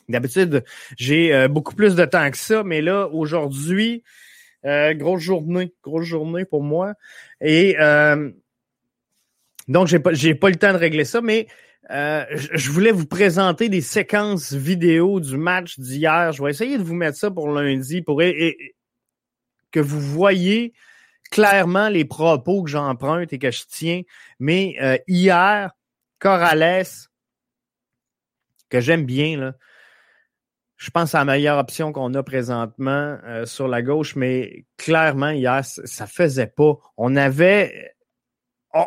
[0.08, 0.64] D'habitude,
[0.96, 4.02] j'ai euh, beaucoup plus de temps que ça, mais là aujourd'hui,
[4.64, 6.94] euh, grosse journée, grosse journée pour moi.
[7.42, 8.30] Et euh,
[9.68, 11.48] donc j'ai pas j'ai pas le temps de régler ça, mais
[11.90, 16.32] je voulais vous présenter des séquences vidéo du match d'hier.
[16.32, 18.22] Je vais essayer de vous mettre ça pour lundi pour
[19.76, 20.72] que vous voyez
[21.30, 24.00] clairement les propos que j'emprunte et que je tiens.
[24.38, 25.70] Mais euh, hier,
[26.18, 26.86] Corrales,
[28.70, 29.52] que j'aime bien,
[30.78, 35.28] je pense à la meilleure option qu'on a présentement euh, sur la gauche, mais clairement,
[35.28, 36.78] hier, ça faisait pas.
[36.96, 37.92] On avait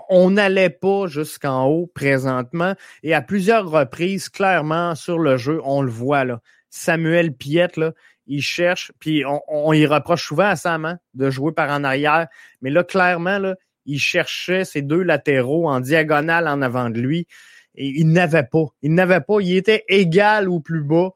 [0.09, 2.73] on n'allait pas jusqu'en haut présentement
[3.03, 6.41] et à plusieurs reprises, clairement, sur le jeu, on le voit là.
[6.71, 7.93] Samuel Piette, là,
[8.29, 12.27] il cherche, puis on, y reproche souvent à Sam hein, de jouer par en arrière,
[12.61, 17.27] mais là, clairement, là, il cherchait ses deux latéraux en diagonale en avant de lui,
[17.75, 18.65] et il n'avait pas.
[18.83, 19.39] Il n'avait pas.
[19.41, 21.09] Il était égal ou plus bas,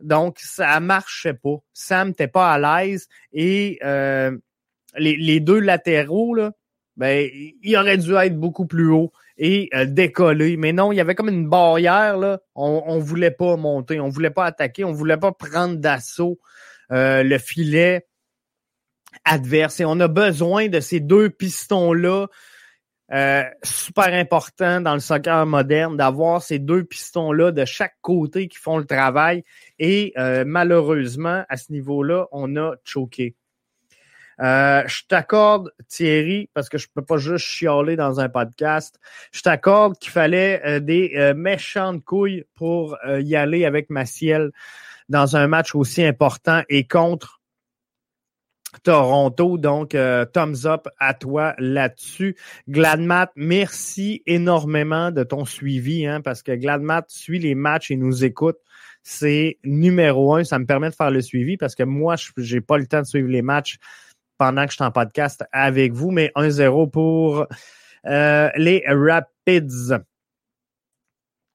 [0.00, 1.56] donc ça marchait pas.
[1.72, 4.36] Sam n'était pas à l'aise, et euh,
[4.96, 6.52] les, deux latéraux, là,
[6.96, 7.28] ben,
[7.62, 10.56] il aurait dû être beaucoup plus haut et euh, décoller.
[10.56, 12.38] Mais non, il y avait comme une barrière, là.
[12.54, 16.38] On, on voulait pas monter, on voulait pas attaquer, on voulait pas prendre d'assaut
[16.92, 18.06] euh, le filet
[19.24, 19.80] adverse.
[19.80, 22.26] Et on a besoin de ces deux pistons-là.
[23.12, 28.58] Euh, super important dans le soccer moderne d'avoir ces deux pistons-là de chaque côté qui
[28.58, 29.44] font le travail.
[29.78, 33.34] Et euh, malheureusement, à ce niveau-là, on a choqué.
[34.38, 38.98] je t'accorde, Thierry, parce que je peux pas juste chialer dans un podcast.
[39.32, 44.52] Je t'accorde qu'il fallait des méchantes couilles pour y aller avec Maciel
[45.10, 47.40] dans un match aussi important et contre
[48.84, 49.58] Toronto.
[49.58, 52.36] Donc, euh, thumbs up à toi là-dessus.
[52.68, 58.24] Gladmat, merci énormément de ton suivi, hein, parce que Gladmat suit les matchs et nous
[58.24, 58.58] écoute.
[59.02, 60.44] C'est numéro un.
[60.44, 63.00] Ça me permet de faire le suivi parce que moi, je n'ai pas le temps
[63.00, 63.78] de suivre les matchs
[64.38, 67.46] pendant que je suis en podcast avec vous, mais 1-0 pour
[68.06, 69.96] euh, les Rapids.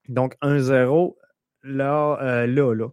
[0.09, 1.15] Donc 1-0
[1.63, 2.89] là, euh, là, là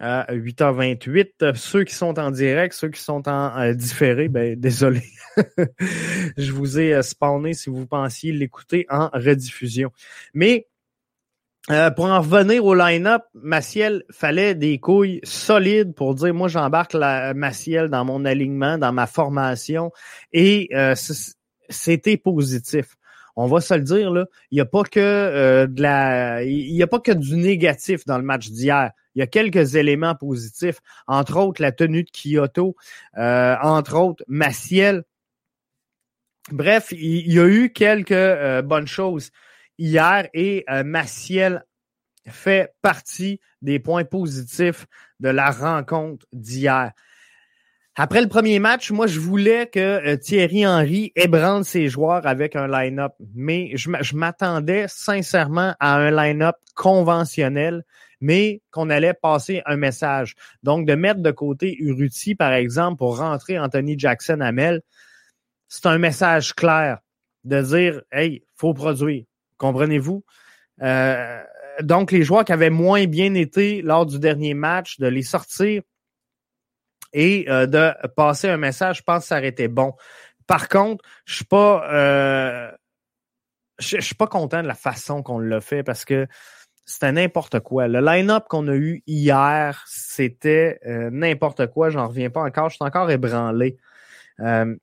[0.00, 1.54] à 8h28.
[1.54, 5.02] Ceux qui sont en direct, ceux qui sont en euh, différé, ben désolé.
[6.36, 9.90] Je vous ai euh, spawné si vous pensiez l'écouter en rediffusion.
[10.34, 10.68] Mais
[11.70, 16.92] euh, pour en revenir au line-up, Maciel fallait des couilles solides pour dire moi j'embarque
[16.92, 19.90] la Maciel dans mon alignement, dans ma formation
[20.32, 20.70] et
[21.68, 22.96] c'était positif
[23.38, 26.82] on va se le dire là, il n'y a pas que de la il y
[26.82, 30.80] a pas que du négatif dans le match d'hier il y a quelques éléments positifs,
[31.06, 32.76] entre autres la tenue de Kyoto,
[33.16, 35.04] euh, entre autres Maciel.
[36.52, 39.30] Bref, il, y a eu quelques euh, bonnes choses
[39.78, 41.64] hier et euh, Maciel
[42.28, 44.86] fait partie des points positifs
[45.18, 46.92] de la rencontre d'hier.
[47.94, 52.68] Après le premier match, moi, je voulais que Thierry Henry ébranle ses joueurs avec un
[52.68, 57.84] line-up, mais je m'attendais sincèrement à un line-up conventionnel
[58.20, 60.34] mais qu'on allait passer un message.
[60.62, 64.82] Donc, de mettre de côté Uruti, par exemple, pour rentrer Anthony Jackson Amel,
[65.68, 66.98] c'est un message clair
[67.44, 69.24] de dire, hey, faut produire.
[69.58, 70.24] Comprenez-vous?
[70.82, 71.42] Euh,
[71.82, 75.82] donc, les joueurs qui avaient moins bien été lors du dernier match, de les sortir
[77.12, 79.94] et euh, de passer un message, je pense que ça aurait été bon.
[80.46, 82.70] Par contre, je suis pas, euh,
[83.78, 86.26] je suis pas content de la façon qu'on l'a fait parce que
[86.86, 87.88] c'était n'importe quoi.
[87.88, 91.90] Le line-up qu'on a eu hier, c'était euh, n'importe quoi.
[91.90, 92.70] J'en reviens pas encore.
[92.70, 93.76] Je suis encore ébranlé.
[94.38, 94.76] Euh,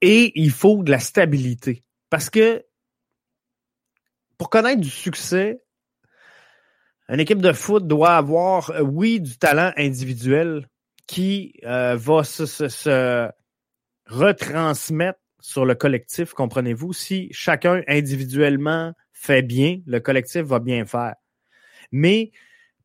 [0.00, 1.82] et il faut de la stabilité.
[2.08, 2.64] Parce que
[4.38, 5.60] pour connaître du succès,
[7.08, 10.68] une équipe de foot doit avoir, euh, oui, du talent individuel
[11.08, 13.28] qui va se, se
[14.06, 16.92] retransmettre sur le collectif, comprenez-vous?
[16.92, 21.14] Si chacun individuellement fait bien, le collectif va bien faire.
[21.92, 22.30] Mais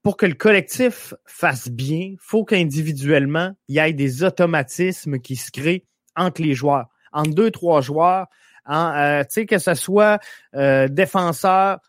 [0.04, 5.50] pour que le collectif fasse bien, faut qu'individuellement, il y ait des automatismes qui se
[5.50, 6.88] créent entre les joueurs.
[7.14, 8.28] Entre deux, trois joueurs,
[8.70, 10.20] euh, tu sais, que ce soit
[10.56, 11.80] euh, défenseur,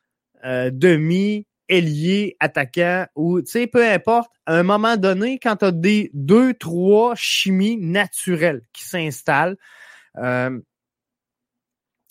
[0.44, 3.40] euh, demi, ailier, attaquant, ou
[3.72, 8.85] peu importe, à un moment donné, quand tu as des deux, trois chimies naturelles qui
[8.85, 9.56] s'installent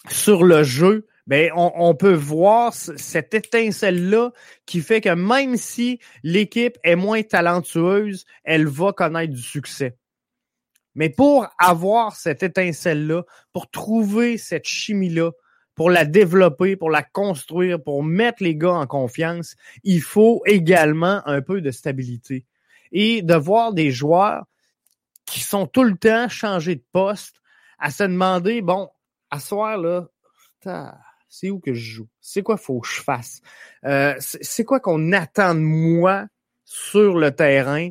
[0.09, 4.31] sur le jeu, ben on, on, peut voir cette étincelle-là
[4.65, 9.97] qui fait que même si l'équipe est moins talentueuse, elle va connaître du succès.
[10.95, 15.31] Mais pour avoir cette étincelle-là, pour trouver cette chimie-là,
[15.75, 21.21] pour la développer, pour la construire, pour mettre les gars en confiance, il faut également
[21.27, 22.45] un peu de stabilité.
[22.93, 24.45] Et de voir des joueurs
[25.25, 27.41] qui sont tout le temps changés de poste,
[27.77, 28.89] à se demander, bon,
[29.31, 30.07] à soir, là,
[31.39, 32.07] c'est où que je joue?
[32.21, 33.41] C'est quoi faut que je fasse?
[33.85, 36.27] Euh, c'est quoi qu'on attend de moi
[36.63, 37.89] sur le terrain?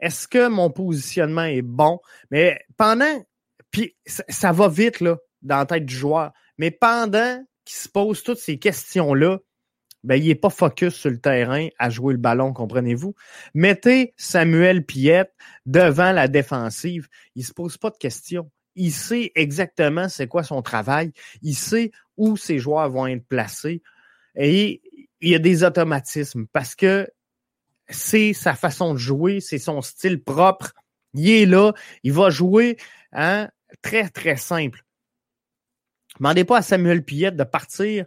[0.00, 2.00] Est-ce que mon positionnement est bon?
[2.30, 3.24] Mais pendant,
[3.70, 8.24] puis ça, va vite là, dans la tête du joueur, mais pendant qu'il se pose
[8.24, 9.38] toutes ces questions-là,
[10.02, 13.14] ben, il n'est pas focus sur le terrain à jouer le ballon, comprenez-vous?
[13.54, 15.32] Mettez Samuel Piette
[15.66, 17.06] devant la défensive.
[17.36, 18.50] Il se pose pas de questions.
[18.74, 21.12] Il sait exactement c'est quoi son travail.
[21.42, 23.82] Il sait où ses joueurs vont être placés.
[24.34, 24.80] Et
[25.20, 27.08] il y a des automatismes parce que
[27.88, 30.72] c'est sa façon de jouer, c'est son style propre.
[31.14, 32.76] Il est là, il va jouer
[33.12, 33.48] hein,
[33.82, 34.84] très, très simple.
[36.18, 38.06] Demandez pas à Samuel Piette de partir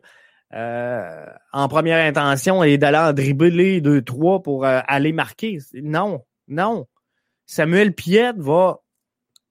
[0.54, 5.60] euh, en première intention et d'aller en dribbler deux, trois pour euh, aller marquer.
[5.74, 6.88] Non, non.
[7.46, 8.80] Samuel Piette va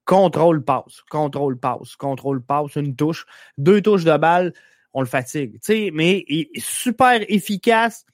[0.05, 3.25] contrôle passe, contrôle passe, contrôle passe, une touche,
[3.57, 4.53] deux touches de balle,
[4.93, 5.57] on le fatigue.
[5.61, 8.05] sais, mais il est super efficace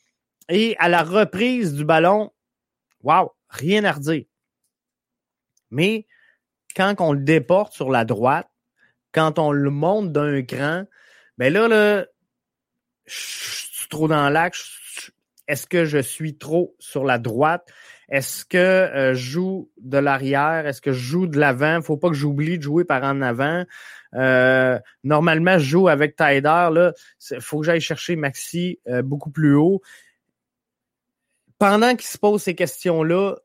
[0.50, 2.32] et à la reprise du ballon,
[3.04, 4.26] wow, rien à redire.
[5.70, 6.08] Mais
[6.76, 8.50] quand on le déporte sur la droite,
[9.12, 10.86] quand on le monte d'un cran,
[11.38, 12.06] ben là, là,
[13.06, 15.12] je suis trop dans l'axe.
[15.48, 17.68] Est-ce que je suis trop sur la droite?
[18.12, 20.68] Est-ce que euh, je joue de l'arrière?
[20.68, 21.82] Est-ce que je joue de l'avant?
[21.82, 23.66] Faut pas que j'oublie de jouer par en avant.
[24.14, 26.68] Euh, normalement, je joue avec Tyder.
[26.72, 26.94] Là,
[27.40, 29.82] faut que j'aille chercher Maxi euh, beaucoup plus haut
[31.62, 33.36] pendant qu'il se pose ces questions-là,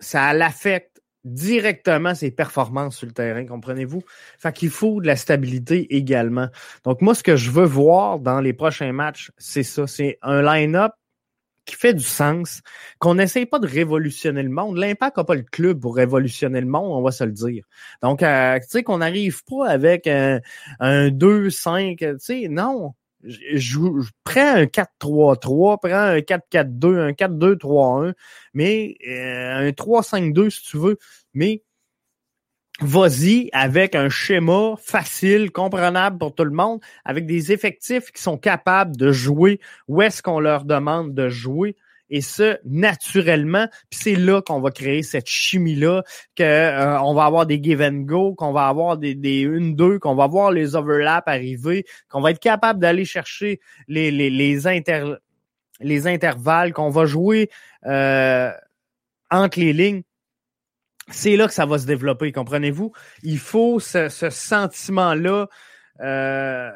[0.00, 4.02] ça l'affecte directement ses performances sur le terrain, comprenez-vous?
[4.36, 6.48] Fait qu'il faut de la stabilité également.
[6.82, 9.86] Donc, moi, ce que je veux voir dans les prochains matchs, c'est ça.
[9.86, 10.90] C'est un line-up
[11.68, 12.62] qui fait du sens,
[12.98, 14.78] qu'on n'essaye pas de révolutionner le monde.
[14.78, 17.64] L'impact n'a pas le club pour révolutionner le monde, on va se le dire.
[18.02, 20.40] Donc, euh, tu sais, qu'on n'arrive pas avec un,
[20.80, 23.78] un 2-5, tu sais, non je,
[24.24, 28.14] prends un 4-3-3, prends un 4-4-2, un 4-2-3-1,
[28.54, 30.98] mais euh, un 3-5-2 si tu veux,
[31.34, 31.62] mais
[32.80, 38.38] vas-y avec un schéma facile, comprenable pour tout le monde, avec des effectifs qui sont
[38.38, 41.76] capables de jouer où est-ce qu'on leur demande de jouer
[42.10, 43.68] et ça naturellement.
[43.90, 46.02] Puis c'est là qu'on va créer cette chimie-là,
[46.36, 49.98] qu'on euh, va avoir des give and go, qu'on va avoir des, des une deux,
[49.98, 54.66] qu'on va voir les overlaps arriver, qu'on va être capable d'aller chercher les les les,
[54.66, 55.14] inter,
[55.80, 57.50] les intervalles, qu'on va jouer
[57.86, 58.50] euh,
[59.30, 60.02] entre les lignes.
[61.10, 62.92] C'est là que ça va se développer, comprenez-vous?
[63.22, 65.48] Il faut ce, sentiment-là
[66.00, 66.70] euh,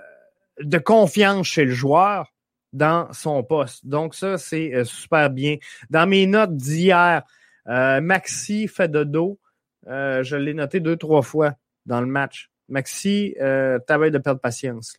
[0.60, 2.32] de confiance chez le joueur
[2.72, 3.86] dans son poste.
[3.86, 5.56] Donc ça, c'est euh, super bien.
[5.90, 7.22] Dans mes notes d'hier,
[7.68, 9.38] euh, Maxi fait de dos.
[9.86, 11.54] Je l'ai noté deux, trois fois
[11.86, 12.50] dans le match.
[12.68, 14.96] Maxi, euh, t'avais de perdre patience.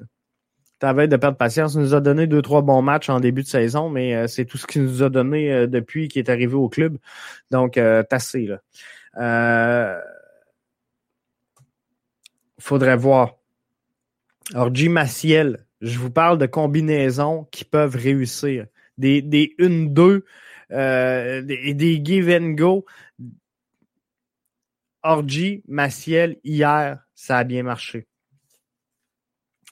[0.79, 1.75] T'avais de perdre patience.
[1.75, 4.57] Il nous a donné deux, trois bons matchs en début de saison, mais c'est tout
[4.57, 6.97] ce qu'il nous a donné depuis qu'il est arrivé au club.
[7.51, 8.59] Donc, tassé, là.
[12.59, 13.35] Faudrait voir.
[14.71, 18.67] Jim Maciel, je vous parle de combinaisons qui peuvent réussir.
[18.97, 20.23] Des, des 1-2,
[20.71, 22.85] euh, des, des give and go.
[25.01, 28.07] Orgy, Maciel, hier, ça a bien marché.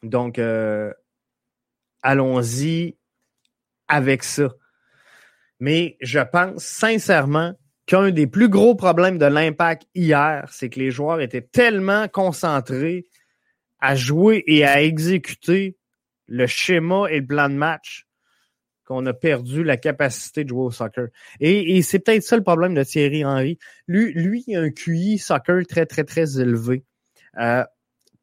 [0.04, 0.92] Donc, euh,
[2.02, 2.98] allons-y
[3.88, 4.50] avec ça.
[5.60, 7.54] Mais je pense sincèrement
[7.92, 13.06] qu'un des plus gros problèmes de l'impact hier, c'est que les joueurs étaient tellement concentrés
[13.82, 15.76] à jouer et à exécuter
[16.28, 18.08] le schéma et le plan de match
[18.86, 21.10] qu'on a perdu la capacité de jouer au soccer.
[21.42, 23.60] Et, c'est peut-être ça le problème de Thierry Henry.
[23.88, 26.86] Lui, lui il a un QI soccer très, très, très élevé.
[27.42, 27.66] Euh,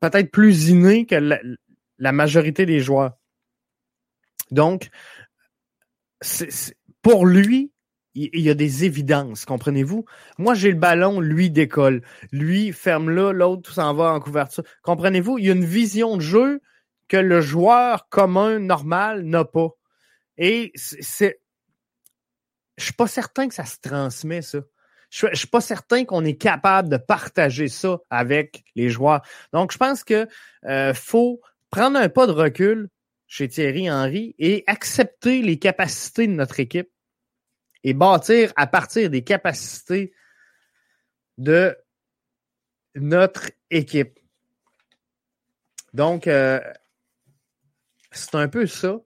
[0.01, 1.39] peut-être plus inné que
[1.99, 3.19] la, majorité des joueurs.
[4.51, 4.89] Donc,
[7.03, 7.71] pour lui,
[8.19, 10.05] il y a des évidences, comprenez-vous?
[10.39, 12.03] Moi, j'ai le ballon, lui décolle.
[12.33, 14.65] Lui ferme là, l'autre s'en va en couverture.
[14.83, 15.39] Comprenez-vous?
[15.39, 16.61] Il y a une vision de jeu
[17.09, 19.71] que le joueur commun, normal, n'a pas.
[20.37, 21.41] Et c'est.
[22.77, 24.59] Je suis pas certain que ça se transmet, ça.
[25.11, 29.23] Je suis pas certain qu'on est capable de partager ça avec les joueurs.
[29.53, 30.29] Donc, je pense que
[30.67, 31.41] euh, faut
[31.71, 32.89] prendre un pas de recul
[33.27, 36.91] chez Thierry Henry et accepter les capacités de notre équipe
[37.85, 40.13] et bâtir à partir des capacités
[41.37, 41.77] de
[42.95, 44.19] notre équipe.
[45.95, 46.61] Donc, euh,
[48.13, 48.99] c'est un peu ça.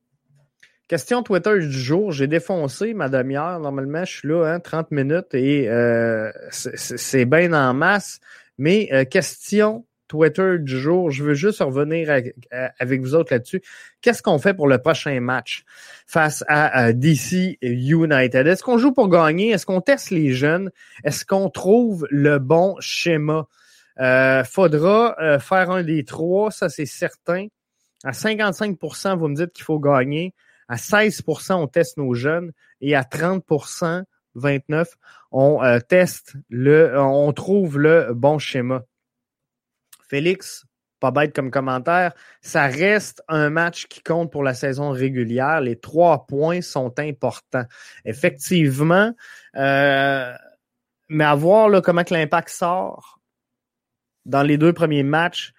[0.89, 2.13] Question Twitter du jour.
[2.13, 3.61] J'ai défoncé ma demi-heure.
[3.61, 8.21] Normalement, je suis là, hein, 30 minutes et euh, c'est bien en masse.
[8.59, 11.11] Mais euh, question Twitter du jour.
[11.11, 13.63] Je veux juste revenir avec, vous autres là-dessus.
[14.03, 15.65] Qu'est-ce qu'on fait pour le prochain match
[16.07, 18.47] face à, DC United?
[18.47, 19.53] Est-ce qu'on joue pour gagner?
[19.53, 20.71] Est-ce qu'on teste les jeunes?
[21.03, 23.47] Est-ce qu'on trouve le bon schéma?
[24.01, 27.47] Euh, faudra euh, faire un des trois, ça c'est certain.
[28.05, 30.35] À 55% vous me dites qu'il faut gagner.
[30.69, 32.53] À 16% on teste nos jeunes.
[32.83, 34.03] Et à 30%
[34.35, 34.89] 29
[35.31, 38.83] on euh, teste le, on trouve le bon schéma.
[40.13, 40.67] Félix,
[41.01, 45.63] pas bête comme commentaire, ça reste un match qui compte pour la saison régulière.
[45.63, 47.65] Les trois points sont importants.
[48.05, 49.15] Effectivement,
[49.57, 50.35] euh,
[51.09, 53.21] mais à voir là, comment que l'impact sort
[54.27, 55.55] dans les deux premiers matchs,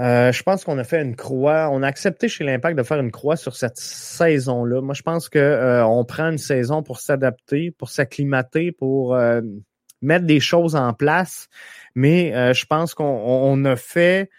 [0.00, 1.68] euh, je pense qu'on a fait une croix.
[1.70, 4.80] On a accepté chez l'Impact de faire une croix sur cette saison-là.
[4.80, 9.16] Moi, je pense qu'on euh, prend une saison pour s'adapter, pour s'acclimater, pour
[10.04, 11.48] mettre des choses en place.
[11.94, 14.30] Mais euh, je pense qu'on a fait,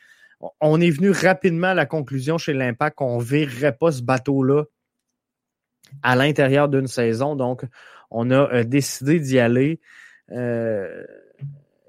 [0.61, 4.63] on est venu rapidement à la conclusion chez l'Impact qu'on ne verrait pas ce bateau-là
[6.03, 7.35] à l'intérieur d'une saison.
[7.35, 7.63] Donc,
[8.11, 9.79] on a euh, décidé d'y aller.
[10.31, 11.03] Euh,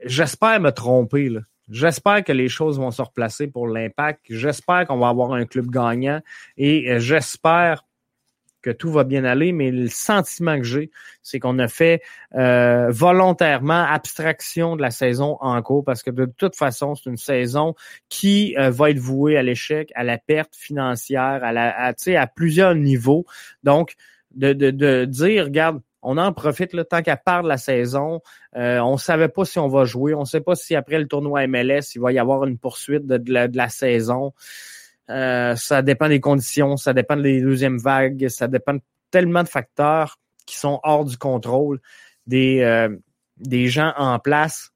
[0.05, 1.31] j'espère me tromper.
[1.69, 4.21] J'espère que les choses vont se replacer pour l'impact.
[4.31, 6.21] J'espère qu'on va avoir un club gagnant
[6.57, 7.85] et j'espère
[8.67, 10.91] que tout va bien aller, mais le sentiment que j'ai,
[11.23, 12.03] c'est qu'on a fait
[12.35, 17.17] euh, volontairement abstraction de la saison en cours parce que de toute façon, c'est une
[17.17, 17.77] saison
[18.09, 22.27] qui euh, va être vouée à l'échec, à la perte financière, à la à, à
[22.27, 23.25] plusieurs niveaux.
[23.63, 23.95] Donc,
[24.35, 28.21] de, dire, regarde, on en profite le tant qu'à part de la saison.
[28.57, 30.13] Euh, on savait pas si on va jouer.
[30.15, 33.07] On ne sait pas si après le tournoi MLS, il va y avoir une poursuite
[33.07, 34.33] de la saison.
[35.11, 38.77] Euh, ça dépend des conditions, ça dépend des deuxièmes vagues, ça dépend
[39.11, 41.81] tellement de facteurs qui sont hors du contrôle
[42.27, 42.95] des, euh,
[43.37, 44.71] des gens en place.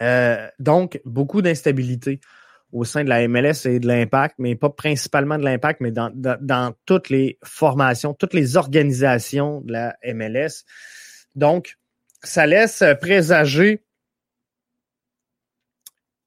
[0.00, 2.20] Euh, donc, beaucoup d'instabilité
[2.72, 6.10] au sein de la MLS et de l'impact, mais pas principalement de l'impact, mais dans,
[6.14, 10.64] dans, dans, toutes les formations, toutes les organisations de la MLS.
[11.34, 11.76] Donc,
[12.22, 13.82] ça laisse présager,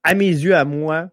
[0.04, 1.13] à mes yeux, à moi,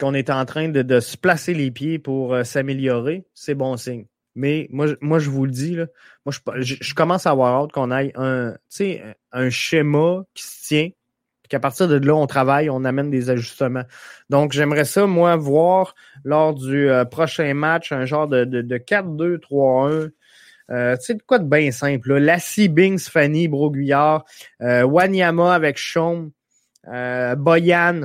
[0.00, 4.06] qu'on est en train de, se placer les pieds pour euh, s'améliorer, c'est bon signe.
[4.34, 5.86] Mais moi, moi, je vous le dis, là,
[6.26, 8.54] moi, je, je, commence à avoir hâte qu'on aille un,
[9.32, 13.30] un schéma qui se tient, puis qu'à partir de là, on travaille, on amène des
[13.30, 13.84] ajustements.
[14.30, 18.76] Donc, j'aimerais ça, moi, voir lors du euh, prochain match un genre de, de, de
[18.78, 20.10] 4-2-3-1.
[20.70, 22.14] Euh, tu sais, de quoi de bien simple.
[22.14, 22.20] Là.
[22.20, 24.24] Lassie, Bings, Fanny, Broguillard,
[24.62, 26.30] euh, Wanyama avec Sean,
[26.88, 28.02] euh, Boyan,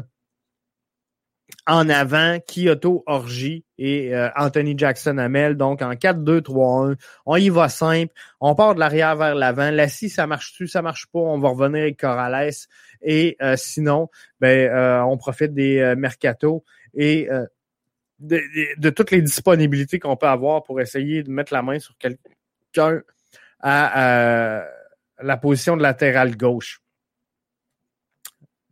[1.67, 5.55] en avant, Kyoto Orji et euh, Anthony Jackson Amel.
[5.55, 6.95] Donc en 4-2-3-1,
[7.25, 8.13] on y va simple.
[8.39, 9.71] On part de l'arrière vers l'avant.
[9.71, 12.51] Là, si ça marche-tu, ça marche pas, on va revenir avec Corrales.
[13.01, 16.63] Et euh, sinon, ben, euh, on profite des mercato
[16.95, 17.29] et
[18.19, 18.41] de,
[18.77, 23.01] de, toutes les disponibilités qu'on peut avoir pour essayer de mettre la main sur quelqu'un
[23.61, 24.65] à
[25.21, 26.81] la position de latéral gauche.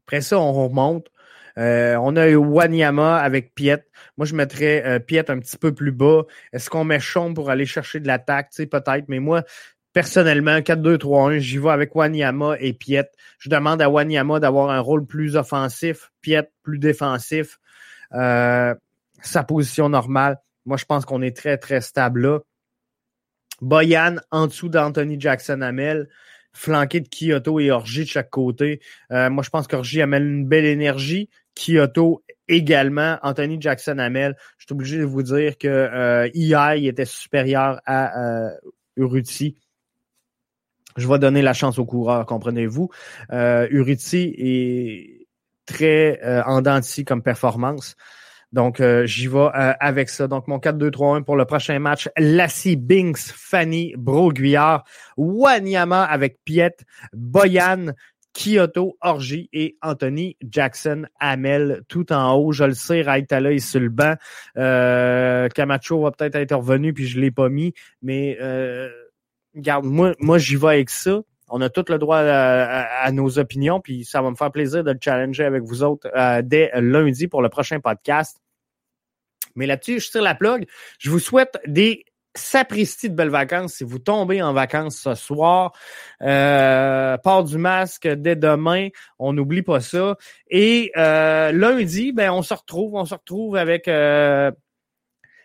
[0.05, 1.07] Après ça, on remonte.
[1.58, 3.84] Euh, on a eu Wanyama avec Piet.
[4.18, 6.24] Moi, je mettrais euh, Piet un petit peu plus bas.
[6.53, 8.49] Est-ce qu'on met Chaume pour aller chercher de l'attaque?
[8.51, 9.05] Tu sais, peut-être.
[9.08, 9.43] Mais moi,
[9.91, 13.10] personnellement, 4-2-3-1, j'y vais avec Wanyama et Piet.
[13.39, 17.60] Je demande à Wanyama d'avoir un rôle plus offensif, Piet plus défensif.
[18.14, 18.76] Euh,
[19.22, 20.39] sa position normale.
[20.66, 22.39] Moi, je pense qu'on est très, très stable là.
[23.60, 26.08] Boyan en dessous d'Anthony Jackson Amel
[26.53, 28.82] flanqué de Kyoto et Orji de chaque côté.
[29.10, 31.30] moi, je pense qu'Orji amène une belle énergie.
[31.58, 33.18] Kyoto également.
[33.24, 38.45] Anthony Jackson Hamel, je suis obligé de vous dire que euh, il était supérieur à
[38.45, 38.49] euh,
[38.95, 39.58] Uruti.
[40.95, 42.89] Je vais donner la chance au coureur, comprenez-vous.
[43.32, 45.28] Euh, Uruti est
[45.66, 47.95] très euh, en denti comme performance.
[48.53, 50.30] Donc, j'y vais avec ça.
[50.30, 52.10] Donc, mon 4-2-3-1 pour le prochain match.
[52.18, 54.86] Lassie Binks, Fanny Broguillard,
[55.18, 56.78] Wanyama avec Piet,
[57.12, 57.88] Boyan,
[58.38, 62.51] Kyoto, Orgy et Anthony Jackson Hamel tout en haut.
[62.51, 63.81] Je le sais, Raitala est sur.
[64.57, 67.73] Euh, Camacho va peut-être être revenu puis je l'ai pas mis.
[68.03, 68.89] Mais euh,
[69.81, 71.21] moi, moi j'y vais avec ça.
[71.49, 74.91] On a tout le droit à, nos opinions, puis ça va me faire plaisir de
[74.91, 78.38] le challenger avec vous autres euh, dès lundi pour le prochain podcast.
[79.55, 80.67] Mais là-dessus, je tire la plug.
[80.99, 82.03] Je vous souhaite des
[82.38, 85.73] sapristi de belles vacances si vous tombez en vacances ce soir.
[86.21, 90.17] Euh, port du masque dès demain, on n'oublie pas ça.
[90.49, 94.51] Et euh, lundi, ben on se retrouve, on se retrouve avec euh,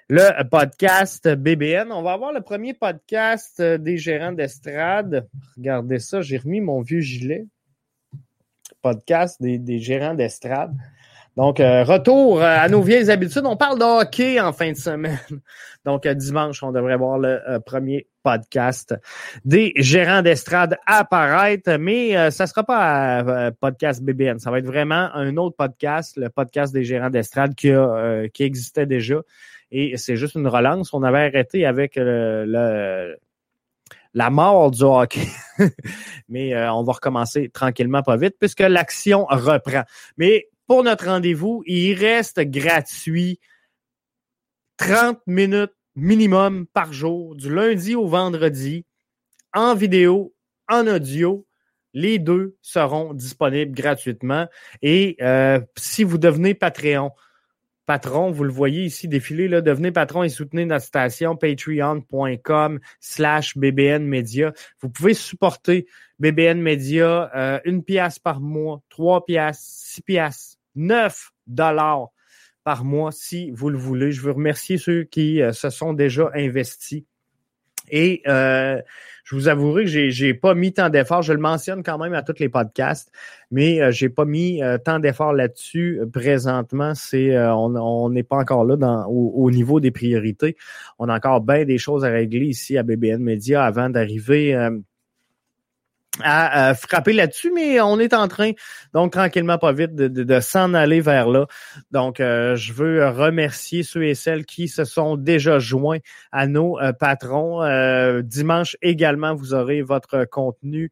[0.09, 1.93] le podcast BBN.
[1.93, 5.29] On va avoir le premier podcast des gérants d'estrade.
[5.57, 7.47] Regardez ça, j'ai remis mon vieux gilet.
[8.81, 10.77] Podcast des, des gérants d'estrade.
[11.37, 13.45] Donc, euh, retour euh, à nos vieilles habitudes.
[13.47, 15.19] On parle de hockey en fin de semaine.
[15.85, 18.95] Donc, euh, dimanche, on devrait voir le premier podcast
[19.45, 24.39] des gérants d'estrade apparaître, mais ça sera pas podcast BBN.
[24.39, 27.73] Ça va être vraiment un autre podcast, le podcast des gérants d'estrade qui,
[28.33, 29.17] qui existait déjà.
[29.73, 30.95] Et c'est juste une relance.
[30.95, 33.17] On avait arrêté avec le,
[34.15, 35.27] la mort du hockey.
[36.29, 39.83] Mais on va recommencer tranquillement, pas vite, puisque l'action reprend.
[40.17, 41.63] Mais pour notre rendez-vous.
[41.67, 43.41] Il reste gratuit
[44.79, 48.85] 30 minutes minimum par jour, du lundi au vendredi,
[49.53, 50.35] en vidéo,
[50.69, 51.47] en audio.
[51.95, 54.49] Les deux seront disponibles gratuitement.
[54.81, 57.11] Et euh, si vous devenez Patreon,
[57.87, 63.57] patron, vous le voyez ici défiler, là, devenez patron et soutenez notre station patreon.com slash
[63.57, 64.53] BBN Media.
[64.81, 65.87] Vous pouvez supporter
[66.19, 72.09] BBN Media euh, une pièce par mois, trois pièces, six pièces 9 dollars
[72.65, 74.13] par mois si vous le voulez.
[74.13, 77.05] Je veux remercier ceux qui euh, se sont déjà investis.
[77.89, 78.81] Et euh,
[79.25, 81.23] je vous avouerai que j'ai, pas mis tant d'efforts.
[81.23, 83.11] Je le mentionne quand même à tous les podcasts,
[83.51, 86.95] mais euh, j'ai pas mis tant d'efforts là-dessus présentement.
[86.95, 90.57] C'est on n'est pas encore là dans, au, niveau des priorités.
[90.99, 94.55] On a encore bien des choses à régler ici à BBN Media avant d'arriver
[96.21, 98.53] à, frapper là-dessus, mais on est en train,
[98.93, 101.47] donc tranquillement, pas vite, de, s'en aller vers là.
[101.91, 106.01] Donc, euh, je veux remercier ceux et celles qui se sont déjà joints
[106.31, 107.63] à nos euh, patrons.
[107.63, 110.91] Euh, dimanche également, vous aurez votre contenu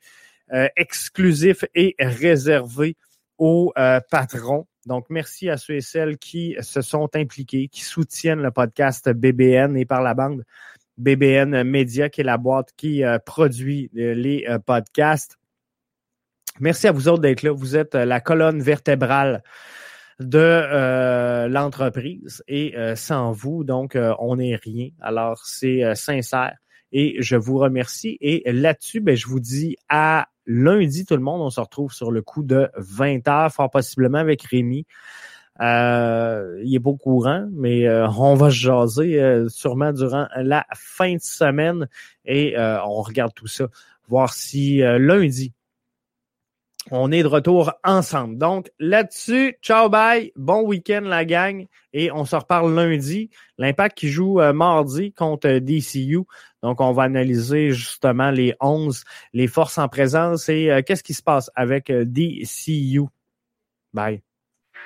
[0.74, 2.96] exclusif et réservé
[3.38, 3.72] aux
[4.10, 4.66] patrons.
[4.84, 9.76] Donc, merci à ceux et celles qui se sont impliqués, qui soutiennent le podcast BBN
[9.76, 10.42] et par la bande
[11.00, 15.38] BBN Media, qui est la boîte qui euh, produit euh, les euh, podcasts.
[16.60, 17.52] Merci à vous autres d'être là.
[17.52, 19.42] Vous êtes la colonne vertébrale
[20.18, 24.90] de l'entreprise et sans vous, donc, on n'est rien.
[25.00, 26.52] Alors, c'est sincère
[26.92, 28.18] et je vous remercie.
[28.20, 31.40] Et là-dessus, ben, je vous dis à lundi, tout le monde.
[31.40, 34.84] On se retrouve sur le coup de 20 heures, fort possiblement avec Rémi.
[35.60, 40.26] Euh, il est pas au courant, mais euh, on va se jaser euh, sûrement durant
[40.36, 41.86] la fin de semaine
[42.24, 43.66] et on regarde tout ça,
[44.08, 45.52] voir si lundi,
[46.90, 48.38] on est de retour ensemble.
[48.38, 53.30] Donc là-dessus, ciao bye, bon week-end la gang et on se reparle lundi.
[53.58, 56.20] L'impact qui joue mardi contre DCU.
[56.62, 61.22] Donc on va analyser justement les 11, les forces en présence et qu'est-ce qui se
[61.22, 63.02] passe avec DCU.
[63.92, 64.22] Bye.